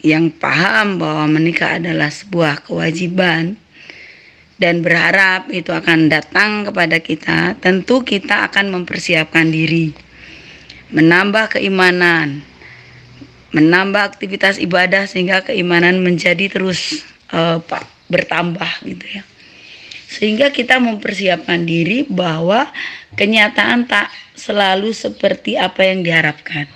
yang 0.00 0.32
paham 0.32 0.96
bahwa 0.96 1.36
menikah 1.36 1.76
adalah 1.76 2.08
sebuah 2.08 2.64
kewajiban 2.64 3.60
dan 4.56 4.80
berharap 4.80 5.52
itu 5.52 5.76
akan 5.76 6.08
datang 6.08 6.64
kepada 6.64 6.96
kita, 6.96 7.60
tentu 7.60 8.00
kita 8.00 8.48
akan 8.48 8.72
mempersiapkan 8.72 9.52
diri, 9.52 9.92
menambah 10.96 11.60
keimanan, 11.60 12.40
menambah 13.50 14.14
aktivitas 14.14 14.62
ibadah 14.62 15.10
sehingga 15.10 15.42
keimanan 15.42 16.02
menjadi 16.02 16.46
terus 16.50 17.02
uh, 17.34 17.58
bertambah 18.10 18.70
gitu 18.86 19.06
ya. 19.20 19.22
Sehingga 20.10 20.50
kita 20.50 20.82
mempersiapkan 20.82 21.62
diri 21.62 22.02
bahwa 22.02 22.66
kenyataan 23.14 23.86
tak 23.86 24.10
selalu 24.34 24.90
seperti 24.90 25.54
apa 25.54 25.86
yang 25.86 26.02
diharapkan. 26.02 26.66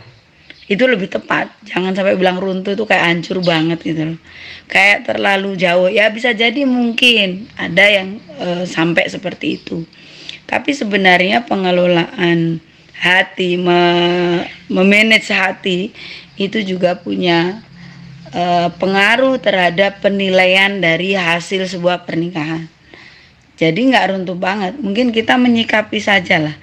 Itu 0.71 0.87
lebih 0.87 1.11
tepat. 1.11 1.51
Jangan 1.67 1.93
sampai 1.93 2.15
bilang 2.17 2.39
runtuh 2.39 2.73
itu 2.73 2.87
kayak 2.87 3.05
hancur 3.05 3.43
banget 3.43 3.83
gitu 3.83 4.15
loh. 4.15 4.19
Kayak 4.71 5.11
terlalu 5.11 5.59
jauh. 5.59 5.91
Ya 5.91 6.09
bisa 6.15 6.31
jadi 6.31 6.63
mungkin 6.65 7.51
ada 7.59 7.85
yang 7.85 8.23
uh, 8.39 8.65
sampai 8.65 9.11
seperti 9.11 9.61
itu. 9.61 9.83
Tapi 10.47 10.71
sebenarnya 10.73 11.45
pengelolaan 11.45 12.63
hati, 12.95 13.59
me 13.59 13.81
memanage 14.71 15.29
hati 15.35 15.93
itu 16.35 16.63
juga 16.67 16.99
punya 16.99 17.63
uh, 18.35 18.69
pengaruh 18.75 19.39
terhadap 19.39 20.03
penilaian 20.03 20.83
dari 20.83 21.15
hasil 21.15 21.71
sebuah 21.71 22.03
pernikahan. 22.03 22.67
Jadi 23.55 23.95
nggak 23.95 24.11
runtuh 24.11 24.35
banget. 24.35 24.75
Mungkin 24.83 25.15
kita 25.15 25.39
menyikapi 25.39 26.03
saja 26.03 26.43
lah. 26.43 26.57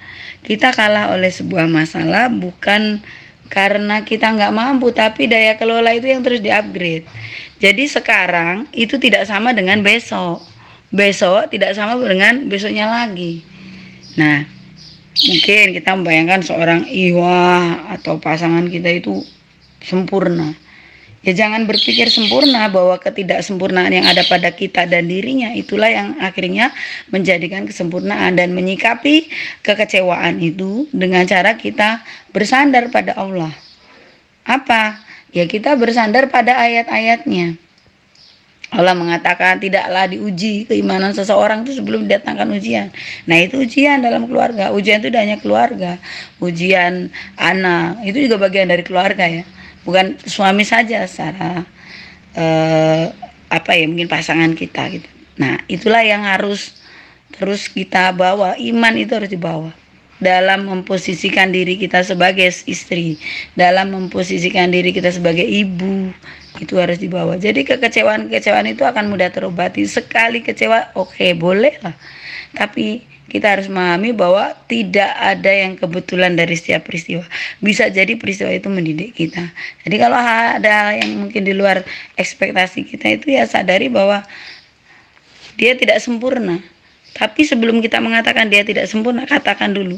Kita 0.44 0.76
kalah 0.76 1.16
oleh 1.16 1.32
sebuah 1.32 1.64
masalah 1.64 2.28
bukan 2.28 3.00
karena 3.48 4.04
kita 4.04 4.32
nggak 4.32 4.52
mampu, 4.52 4.92
tapi 4.92 5.28
daya 5.28 5.56
kelola 5.56 5.92
itu 5.92 6.08
yang 6.08 6.24
terus 6.24 6.40
diupgrade. 6.40 7.04
Jadi 7.60 7.84
sekarang 7.88 8.68
itu 8.76 8.96
tidak 9.00 9.24
sama 9.24 9.56
dengan 9.56 9.80
besok. 9.80 10.44
Besok 10.92 11.48
tidak 11.48 11.72
sama 11.72 11.96
dengan 12.00 12.48
besoknya 12.48 12.88
lagi. 12.88 13.40
Nah, 14.20 14.44
mungkin 15.24 15.72
kita 15.72 15.96
membayangkan 15.96 16.40
seorang 16.44 16.80
iwa 16.88 17.80
atau 17.96 18.20
pasangan 18.20 18.68
kita 18.68 19.00
itu 19.00 19.24
sempurna. 19.82 20.54
Ya 21.22 21.38
jangan 21.38 21.70
berpikir 21.70 22.10
sempurna 22.10 22.66
bahwa 22.66 22.98
ketidaksempurnaan 22.98 23.94
yang 23.94 24.06
ada 24.10 24.26
pada 24.26 24.50
kita 24.50 24.90
dan 24.90 25.06
dirinya 25.06 25.54
itulah 25.54 25.86
yang 25.86 26.18
akhirnya 26.18 26.74
menjadikan 27.14 27.62
kesempurnaan 27.62 28.34
dan 28.34 28.50
menyikapi 28.50 29.30
kekecewaan 29.62 30.42
itu 30.42 30.90
dengan 30.90 31.22
cara 31.22 31.54
kita 31.54 32.02
bersandar 32.34 32.90
pada 32.90 33.14
Allah. 33.14 33.54
Apa? 34.42 34.98
Ya 35.30 35.46
kita 35.46 35.78
bersandar 35.78 36.26
pada 36.26 36.58
ayat-ayatnya. 36.58 37.54
Allah 38.74 38.98
mengatakan 38.98 39.62
tidaklah 39.62 40.10
diuji 40.10 40.66
keimanan 40.66 41.14
seseorang 41.14 41.62
itu 41.62 41.78
sebelum 41.78 42.10
didatangkan 42.10 42.50
ujian. 42.50 42.90
Nah 43.30 43.38
itu 43.38 43.62
ujian 43.62 44.02
dalam 44.02 44.26
keluarga. 44.26 44.74
Ujian 44.74 44.98
itu 44.98 45.12
hanya 45.14 45.38
keluarga. 45.38 46.02
Ujian 46.42 47.14
anak 47.38 48.02
itu 48.02 48.26
juga 48.26 48.42
bagian 48.42 48.66
dari 48.66 48.82
keluarga 48.82 49.30
ya 49.30 49.46
bukan 49.82 50.18
suami 50.22 50.62
saja 50.62 51.04
secara 51.06 51.66
uh, 52.38 53.04
apa 53.52 53.70
ya 53.76 53.84
mungkin 53.84 54.08
pasangan 54.08 54.56
kita 54.56 54.88
gitu. 54.96 55.08
Nah 55.36 55.60
itulah 55.68 56.00
yang 56.04 56.24
harus 56.24 56.80
terus 57.34 57.68
kita 57.68 58.12
bawa. 58.16 58.56
Iman 58.56 58.96
itu 58.96 59.12
harus 59.12 59.28
dibawa 59.28 59.72
dalam 60.22 60.70
memposisikan 60.70 61.50
diri 61.50 61.74
kita 61.74 62.06
sebagai 62.06 62.46
istri 62.70 63.18
dalam 63.58 63.90
memposisikan 63.90 64.70
diri 64.70 64.94
kita 64.94 65.10
sebagai 65.10 65.42
ibu 65.42 66.14
itu 66.62 66.78
harus 66.78 67.02
dibawa. 67.02 67.34
Jadi 67.36 67.66
kekecewaan-kekecewaan 67.66 68.70
itu 68.70 68.86
akan 68.86 69.10
mudah 69.10 69.34
terobati. 69.34 69.82
Sekali 69.84 70.44
kecewa 70.46 70.94
oke 70.94 71.18
okay, 71.18 71.34
boleh 71.34 71.74
lah. 71.82 71.96
Tapi 72.54 73.11
kita 73.32 73.56
harus 73.56 73.64
memahami 73.72 74.12
bahwa 74.12 74.52
tidak 74.68 75.08
ada 75.16 75.48
yang 75.48 75.80
kebetulan 75.80 76.36
dari 76.36 76.52
setiap 76.52 76.84
peristiwa. 76.84 77.24
Bisa 77.64 77.88
jadi 77.88 78.12
peristiwa 78.20 78.52
itu 78.52 78.68
mendidik 78.68 79.16
kita. 79.16 79.48
Jadi 79.88 79.96
kalau 79.96 80.20
ada 80.20 80.92
yang 80.92 81.16
mungkin 81.16 81.40
di 81.40 81.56
luar 81.56 81.80
ekspektasi 82.20 82.84
kita 82.84 83.16
itu 83.16 83.32
ya 83.32 83.48
sadari 83.48 83.88
bahwa 83.88 84.20
dia 85.56 85.72
tidak 85.80 85.96
sempurna. 86.04 86.60
Tapi 87.16 87.48
sebelum 87.48 87.80
kita 87.80 88.04
mengatakan 88.04 88.52
dia 88.52 88.68
tidak 88.68 88.84
sempurna, 88.84 89.24
katakan 89.24 89.72
dulu, 89.72 89.96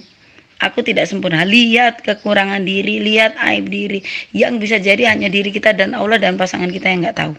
aku 0.63 0.87
tidak 0.87 1.11
sempurna. 1.11 1.43
Lihat 1.43 2.07
kekurangan 2.07 2.63
diri, 2.63 3.03
lihat 3.03 3.35
aib 3.51 3.67
diri 3.67 4.07
yang 4.31 4.63
bisa 4.63 4.79
jadi 4.79 5.11
hanya 5.11 5.27
diri 5.27 5.51
kita 5.51 5.75
dan 5.75 5.99
Allah 5.99 6.23
dan 6.23 6.39
pasangan 6.39 6.71
kita 6.71 6.87
yang 6.87 7.03
nggak 7.03 7.19
tahu. 7.19 7.35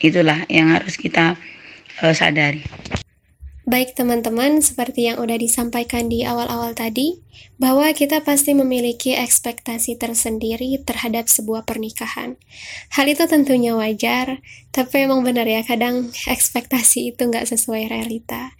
Itulah 0.00 0.48
yang 0.48 0.72
harus 0.72 0.96
kita 0.96 1.36
uh, 2.00 2.14
sadari. 2.16 2.64
Baik 3.62 3.94
teman-teman, 3.94 4.58
seperti 4.58 5.06
yang 5.06 5.22
udah 5.22 5.38
disampaikan 5.38 6.10
di 6.10 6.26
awal-awal 6.26 6.74
tadi, 6.74 7.22
bahwa 7.62 7.86
kita 7.94 8.18
pasti 8.26 8.58
memiliki 8.58 9.14
ekspektasi 9.14 10.02
tersendiri 10.02 10.82
terhadap 10.82 11.30
sebuah 11.30 11.62
pernikahan. 11.62 12.34
Hal 12.90 13.06
itu 13.06 13.22
tentunya 13.30 13.78
wajar, 13.78 14.42
tapi 14.74 15.06
emang 15.06 15.22
benar 15.22 15.46
ya, 15.46 15.62
kadang 15.62 16.10
ekspektasi 16.26 17.14
itu 17.14 17.22
nggak 17.22 17.46
sesuai 17.46 17.86
realita. 17.86 18.50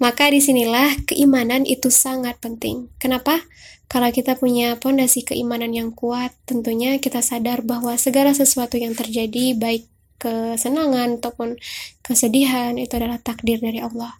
Maka 0.00 0.32
di 0.32 0.40
sinilah 0.40 1.04
keimanan 1.04 1.68
itu 1.68 1.92
sangat 1.92 2.40
penting. 2.40 2.88
Kenapa? 2.96 3.44
Kalau 3.86 4.08
kita 4.08 4.40
punya 4.40 4.80
pondasi 4.80 5.22
keimanan 5.22 5.70
yang 5.76 5.92
kuat, 5.92 6.32
tentunya 6.48 6.96
kita 6.96 7.20
sadar 7.20 7.60
bahwa 7.60 7.92
segala 8.00 8.32
sesuatu 8.32 8.80
yang 8.80 8.96
terjadi, 8.96 9.52
baik 9.52 9.86
kesenangan 10.16 11.20
ataupun 11.20 11.60
kesedihan 12.00 12.76
itu 12.76 12.96
adalah 12.96 13.20
takdir 13.20 13.60
dari 13.60 13.80
Allah. 13.80 14.16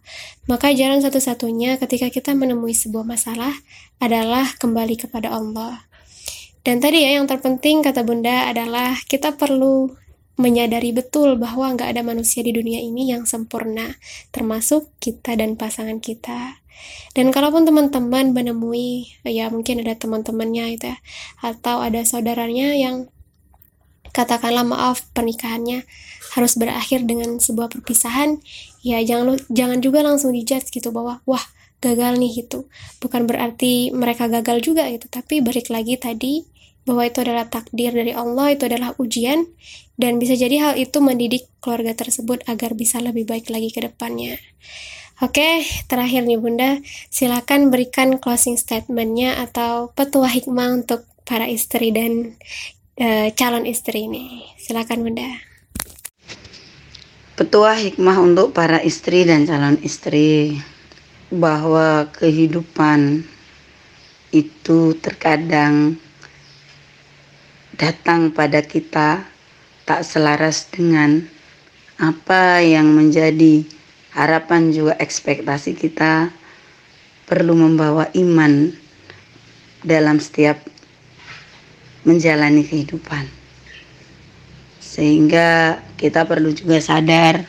Maka 0.48 0.72
jalan 0.72 1.00
satu-satunya 1.00 1.80
ketika 1.80 2.12
kita 2.12 2.32
menemui 2.37 2.76
sebuah 2.76 3.04
masalah 3.04 3.52
adalah 3.98 4.46
kembali 4.61 4.96
kepada 5.00 5.32
Allah. 5.32 5.88
Dan 6.66 6.82
tadi 6.82 7.06
ya 7.06 7.20
yang 7.20 7.30
terpenting 7.30 7.80
kata 7.80 8.02
Bunda 8.02 8.50
adalah 8.50 8.98
kita 9.06 9.38
perlu 9.38 9.94
menyadari 10.37 10.92
betul 10.92 11.40
bahwa 11.40 11.72
nggak 11.72 11.96
ada 11.96 12.02
manusia 12.04 12.44
di 12.44 12.52
dunia 12.52 12.82
ini 12.82 13.09
yang 13.09 13.24
sempurna, 13.24 13.96
termasuk 14.30 14.92
kita 15.00 15.32
dan 15.38 15.56
pasangan 15.56 15.96
kita. 16.02 16.61
Dan 17.16 17.32
kalaupun 17.32 17.64
teman-teman 17.64 18.37
menemui, 18.37 19.09
ya 19.24 19.48
mungkin 19.48 19.80
ada 19.80 19.96
teman-temannya 19.96 20.76
itu 20.76 20.92
ya, 20.92 21.00
atau 21.40 21.80
ada 21.80 22.04
saudaranya 22.04 22.76
yang 22.76 23.09
katakanlah 24.16 24.64
maaf 24.64 25.05
pernikahannya 25.12 25.85
harus 26.33 26.57
berakhir 26.57 27.05
dengan 27.05 27.37
sebuah 27.37 27.68
perpisahan, 27.68 28.40
ya 28.81 29.05
jangan 29.05 29.37
jangan 29.52 29.79
juga 29.85 30.00
langsung 30.00 30.33
dijudge 30.33 30.72
gitu 30.72 30.88
bahwa 30.88 31.20
wah 31.29 31.44
gagal 31.85 32.16
nih 32.16 32.44
gitu. 32.44 32.64
Bukan 33.05 33.29
berarti 33.29 33.92
mereka 33.92 34.33
gagal 34.33 34.64
juga 34.64 34.88
gitu, 34.88 35.12
tapi 35.12 35.44
balik 35.44 35.68
lagi 35.68 36.00
tadi 36.00 36.48
bahwa 36.88 37.02
itu 37.05 37.18
adalah 37.20 37.44
takdir 37.50 37.92
dari 37.92 38.16
Allah, 38.16 38.57
itu 38.57 38.64
adalah 38.64 38.96
ujian, 38.96 39.44
dan 40.00 40.22
bisa 40.22 40.38
jadi 40.38 40.57
hal 40.62 40.74
itu 40.79 41.02
mendidik 41.02 41.50
keluarga 41.59 41.92
tersebut 41.92 42.46
agar 42.46 42.79
bisa 42.79 43.02
lebih 43.02 43.26
baik 43.26 43.50
lagi 43.52 43.74
ke 43.74 43.85
depannya. 43.85 44.38
Oke, 45.24 45.64
terakhir 45.88 46.29
nih 46.29 46.37
Bunda, 46.37 46.79
silakan 47.09 47.72
berikan 47.72 48.20
closing 48.20 48.61
statementnya 48.61 49.40
atau 49.40 49.90
petua 49.96 50.29
hikmah 50.29 50.85
untuk 50.85 51.09
para 51.26 51.48
istri 51.50 51.90
dan 51.90 52.37
e, 52.96 53.30
calon 53.37 53.68
istri 53.68 54.09
ini. 54.09 54.48
Silakan 54.56 55.04
Bunda. 55.04 55.28
Petua 57.37 57.76
hikmah 57.76 58.16
untuk 58.16 58.56
para 58.56 58.80
istri 58.80 59.28
dan 59.28 59.44
calon 59.44 59.76
istri 59.85 60.56
bahwa 61.28 62.09
kehidupan 62.16 63.28
itu 64.32 64.96
terkadang 65.04 66.00
datang 67.76 68.32
pada 68.32 68.64
kita 68.64 69.28
tak 69.85 70.00
selaras 70.00 70.64
dengan 70.72 71.28
apa 72.00 72.64
yang 72.64 72.88
menjadi 72.96 73.68
harapan 74.16 74.72
juga 74.72 74.96
ekspektasi 74.96 75.76
kita 75.76 76.32
perlu 77.28 77.52
membawa 77.52 78.09
iman 78.16 78.72
dalam 79.85 80.16
setiap 80.16 80.56
menjalani 82.06 82.62
kehidupan. 82.62 83.26
Sehingga 84.78 85.82
kita 85.98 86.24
perlu 86.24 86.54
juga 86.54 86.80
sadar 86.80 87.44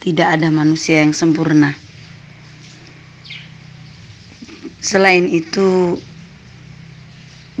tidak 0.00 0.40
ada 0.40 0.48
manusia 0.48 1.04
yang 1.04 1.12
sempurna. 1.12 1.76
Selain 4.80 5.28
itu, 5.28 6.00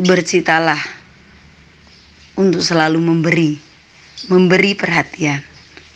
bercitalah 0.00 0.80
untuk 2.40 2.64
selalu 2.64 2.96
memberi, 2.96 3.60
memberi 4.32 4.72
perhatian, 4.72 5.44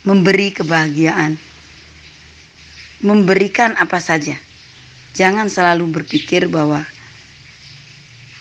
memberi 0.05 0.53
kebahagiaan, 0.53 1.41
memberikan 3.01 3.73
apa 3.81 3.97
saja. 3.97 4.37
Jangan 5.17 5.49
selalu 5.49 5.89
berpikir 5.89 6.45
bahwa 6.45 6.85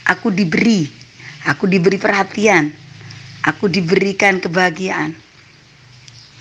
aku 0.05 0.29
diberi, 0.29 0.93
aku 1.45 1.69
diberi 1.69 2.01
perhatian, 2.01 2.73
aku 3.45 3.69
diberikan 3.69 4.41
kebahagiaan. 4.41 5.13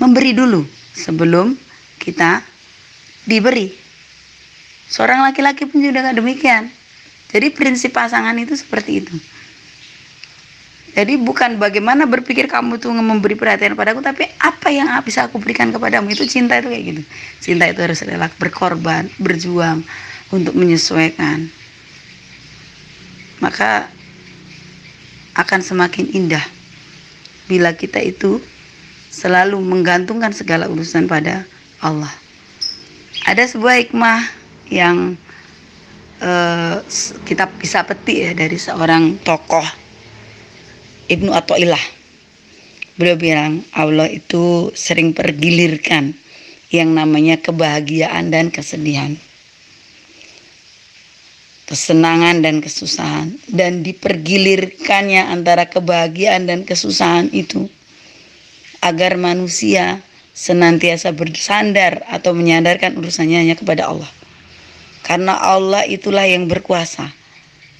Memberi 0.01 0.33
dulu 0.33 0.65
sebelum 0.95 1.53
kita 2.01 2.41
diberi. 3.27 3.71
Seorang 4.89 5.23
laki-laki 5.23 5.69
pun 5.69 5.79
juga 5.79 6.11
demikian. 6.11 6.67
Jadi 7.33 7.49
prinsip 7.49 7.93
pasangan 7.95 8.35
itu 8.37 8.53
seperti 8.53 9.01
itu. 9.01 9.15
Jadi 10.93 11.17
bukan 11.17 11.57
bagaimana 11.57 12.05
berpikir 12.05 12.45
kamu 12.45 12.77
tuh 12.77 12.93
memberi 12.93 13.33
perhatian 13.33 13.73
padaku, 13.73 14.05
tapi 14.05 14.29
apa 14.37 14.69
yang 14.69 14.93
bisa 15.01 15.25
aku 15.25 15.41
berikan 15.41 15.73
kepadamu 15.73 16.13
itu 16.13 16.29
cinta 16.29 16.61
itu 16.61 16.69
kayak 16.69 16.83
gitu. 16.85 17.01
Cinta 17.41 17.65
itu 17.65 17.81
harus 17.81 17.97
rela 18.05 18.29
berkorban, 18.37 19.09
berjuang 19.17 19.81
untuk 20.29 20.53
menyesuaikan. 20.53 21.49
Maka 23.41 23.89
akan 25.33 25.59
semakin 25.65 26.09
indah 26.13 26.43
bila 27.49 27.73
kita 27.73 27.99
itu 27.99 28.39
selalu 29.13 29.61
menggantungkan 29.61 30.33
segala 30.33 30.69
urusan 30.69 31.05
pada 31.05 31.45
Allah. 31.83 32.09
Ada 33.29 33.53
sebuah 33.53 33.75
hikmah 33.85 34.19
yang 34.73 35.15
uh, 36.23 36.81
kita 37.27 37.45
bisa 37.61 37.85
petik 37.85 38.17
ya 38.17 38.31
dari 38.33 38.57
seorang 38.57 39.21
tokoh 39.21 39.65
Ibnu 41.11 41.29
Athaillah. 41.29 41.81
Beliau 42.97 43.17
bilang 43.17 43.65
Allah 43.73 44.09
itu 44.09 44.69
sering 44.77 45.17
pergilirkan 45.17 46.13
yang 46.73 46.93
namanya 46.93 47.37
kebahagiaan 47.37 48.33
dan 48.33 48.49
kesedihan. 48.49 49.17
Kesenangan 51.63 52.43
dan 52.43 52.59
kesusahan 52.59 53.39
dan 53.47 53.87
dipergilirkannya 53.87 55.31
antara 55.31 55.63
kebahagiaan 55.71 56.43
dan 56.43 56.67
kesusahan 56.67 57.31
itu 57.31 57.71
agar 58.83 59.15
manusia 59.15 60.03
senantiasa 60.35 61.15
bersandar 61.15 62.03
atau 62.09 62.35
menyandarkan 62.35 62.99
urusannya 62.99 63.47
hanya 63.47 63.55
kepada 63.55 63.87
Allah. 63.87 64.11
Karena 65.07 65.39
Allah 65.39 65.87
itulah 65.87 66.27
yang 66.27 66.51
berkuasa, 66.51 67.11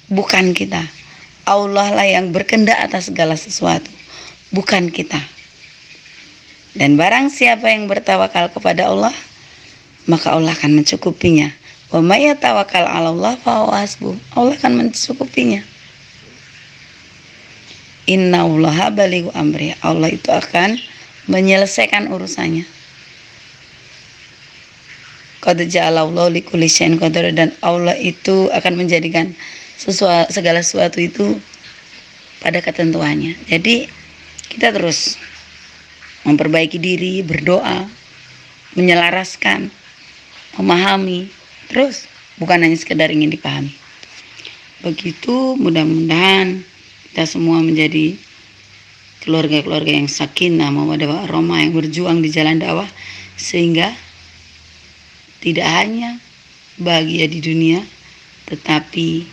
bukan 0.08 0.56
kita. 0.56 0.80
Allah 1.44 1.92
lah 1.92 2.08
yang 2.08 2.32
berkendak 2.32 2.80
atas 2.80 3.12
segala 3.12 3.36
sesuatu, 3.36 3.92
bukan 4.48 4.88
kita. 4.88 5.20
Dan 6.72 6.96
barang 6.96 7.28
siapa 7.28 7.68
yang 7.68 7.84
bertawakal 7.84 8.48
kepada 8.48 8.88
Allah, 8.88 9.12
maka 10.08 10.32
Allah 10.32 10.56
akan 10.56 10.80
mencukupinya. 10.80 11.52
Wa 11.94 12.02
may 12.02 12.26
tawakal 12.34 12.90
'ala 12.90 13.14
Allah 13.14 13.38
fa 13.38 13.62
Allah 13.70 14.54
akan 14.58 14.72
mencukupinya. 14.74 15.62
Inna 18.10 18.42
Allah 18.42 18.90
balighu 18.90 19.30
amri. 19.30 19.78
Allah 19.78 20.10
itu 20.10 20.26
akan 20.26 20.74
menyelesaikan 21.30 22.10
urusannya. 22.10 22.66
Qad 25.38 25.62
ja'alallahu 25.62 26.34
likulli 26.34 26.66
syai'in 26.66 26.98
dan 27.30 27.54
Allah 27.62 27.94
itu 27.94 28.50
akan 28.50 28.74
menjadikan 28.74 29.30
sesuatu, 29.78 30.34
segala 30.34 30.66
sesuatu 30.66 30.98
itu 30.98 31.38
pada 32.42 32.58
ketentuannya. 32.58 33.38
Jadi 33.46 33.86
kita 34.50 34.74
terus 34.74 35.14
memperbaiki 36.26 36.80
diri, 36.80 37.22
berdoa, 37.22 37.86
menyelaraskan, 38.74 39.70
memahami, 40.58 41.28
terus 41.70 42.06
bukan 42.38 42.62
hanya 42.64 42.76
sekedar 42.76 43.10
ingin 43.10 43.32
dipahami. 43.32 43.72
Begitu 44.84 45.56
mudah-mudahan 45.56 46.60
kita 47.10 47.24
semua 47.24 47.62
menjadi 47.64 48.18
keluarga-keluarga 49.24 49.96
yang 49.96 50.10
sakinah, 50.10 50.68
mawaddah 50.68 51.30
Roma 51.30 51.64
yang 51.64 51.72
berjuang 51.72 52.20
di 52.20 52.28
jalan 52.28 52.60
dakwah 52.60 52.88
sehingga 53.40 53.94
tidak 55.40 55.64
hanya 55.64 56.20
bahagia 56.76 57.30
di 57.30 57.40
dunia 57.40 57.80
tetapi 58.44 59.24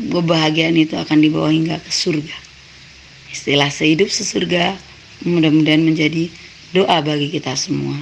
kebahagiaan 0.00 0.76
itu 0.80 0.96
akan 0.96 1.18
dibawa 1.20 1.52
hingga 1.52 1.76
ke 1.76 1.92
surga. 1.92 2.36
Istilah 3.28 3.68
sehidup 3.68 4.08
sesurga 4.08 4.74
mudah-mudahan 5.28 5.84
menjadi 5.84 6.32
doa 6.72 7.04
bagi 7.04 7.28
kita 7.28 7.52
semua. 7.52 8.00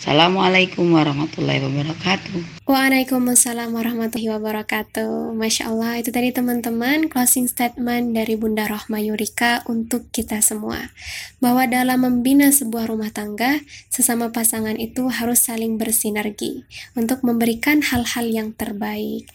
Assalamualaikum 0.00 0.96
warahmatullahi 0.96 1.60
wabarakatuh. 1.60 2.64
Waalaikumsalam 2.64 3.68
warahmatullahi 3.68 4.32
wabarakatuh. 4.32 5.36
Masya 5.36 5.68
Allah, 5.68 6.00
itu 6.00 6.08
tadi 6.08 6.32
teman-teman 6.32 7.12
closing 7.12 7.44
statement 7.44 8.16
dari 8.16 8.32
Bunda 8.32 8.64
Rohma 8.64 8.96
Yurika 8.96 9.60
untuk 9.68 10.08
kita 10.08 10.40
semua. 10.40 10.88
Bahwa 11.36 11.68
dalam 11.68 12.00
membina 12.00 12.48
sebuah 12.48 12.88
rumah 12.88 13.12
tangga, 13.12 13.60
sesama 13.92 14.32
pasangan 14.32 14.80
itu 14.80 15.04
harus 15.12 15.44
saling 15.44 15.76
bersinergi 15.76 16.64
untuk 16.96 17.20
memberikan 17.20 17.84
hal-hal 17.84 18.24
yang 18.24 18.56
terbaik 18.56 19.28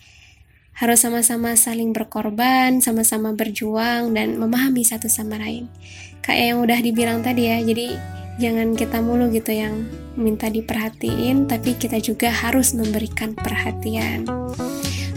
harus 0.75 0.99
sama-sama 0.99 1.55
saling 1.55 1.95
berkorban, 1.95 2.83
sama-sama 2.83 3.31
berjuang, 3.31 4.11
dan 4.11 4.35
memahami 4.35 4.83
satu 4.83 5.07
sama 5.07 5.39
lain. 5.39 5.71
Kayak 6.19 6.45
yang 6.51 6.59
udah 6.59 6.79
dibilang 6.83 7.23
tadi 7.23 7.47
ya, 7.47 7.63
jadi 7.63 7.95
jangan 8.35 8.75
kita 8.75 8.99
mulu 8.99 9.31
gitu 9.31 9.55
yang 9.55 9.87
minta 10.19 10.51
diperhatiin, 10.51 11.47
tapi 11.47 11.75
kita 11.75 11.99
juga 12.03 12.31
harus 12.31 12.75
memberikan 12.75 13.35
perhatian. 13.35 14.27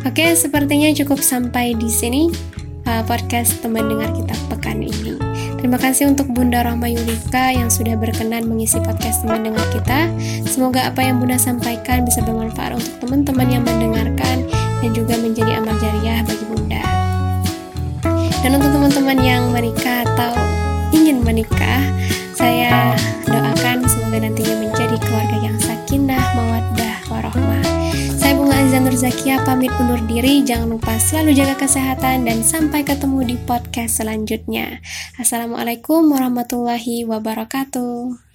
Oke, 0.07 0.35
sepertinya 0.39 0.95
cukup 0.95 1.19
sampai 1.19 1.75
di 1.75 1.91
sini 1.91 2.31
uh, 2.87 3.03
podcast 3.03 3.59
teman 3.59 3.91
dengar 3.91 4.15
kita 4.15 4.35
pekan 4.47 4.81
ini. 4.81 5.19
Terima 5.59 5.75
kasih 5.75 6.15
untuk 6.15 6.31
Bunda 6.31 6.63
Rahma 6.63 6.87
Yulika 6.87 7.51
yang 7.51 7.67
sudah 7.67 7.99
berkenan 7.99 8.47
mengisi 8.47 8.79
podcast 8.79 9.27
teman 9.27 9.43
dengar 9.43 9.67
kita. 9.75 10.07
Semoga 10.47 10.87
apa 10.87 11.03
yang 11.03 11.19
Bunda 11.19 11.35
sampaikan 11.35 12.07
bisa 12.07 12.23
bermanfaat 12.23 12.79
untuk 12.79 12.95
teman-teman 13.03 13.47
yang 13.51 13.63
mendengarkan 13.67 14.47
dan 14.79 14.91
juga 14.95 15.19
menjadi 15.19 15.59
amal 15.59 15.75
jariah 15.83 16.23
bagi 16.23 16.45
Bunda. 16.47 16.85
Dan 18.39 18.55
untuk 18.55 18.71
teman-teman 18.71 19.19
yang 19.19 19.51
menikah 19.51 20.07
atau 20.07 20.31
ingin 20.95 21.27
menikah, 21.27 21.83
Saya 22.39 22.95
doakan 23.27 23.83
semoga 23.91 24.23
nantinya 24.23 24.63
menjadi 24.63 24.95
keluarga 25.03 25.43
yang 25.43 25.59
sakinah, 25.59 26.39
mawaddah, 26.39 26.97
warohmah. 27.11 27.67
Saya 28.15 28.39
Bunga 28.39 28.63
Azan 28.63 28.87
Nur 28.87 28.95
Zakia 28.95 29.43
pamit 29.43 29.75
undur 29.83 29.99
diri. 30.07 30.47
Jangan 30.47 30.71
lupa 30.71 30.95
selalu 31.03 31.35
jaga 31.35 31.59
kesehatan 31.59 32.31
dan 32.31 32.47
sampai 32.47 32.87
ketemu 32.87 33.35
di 33.35 33.37
podcast 33.43 33.99
selanjutnya. 33.99 34.79
Assalamualaikum 35.19 36.07
warahmatullahi 36.15 37.03
wabarakatuh. 37.11 38.28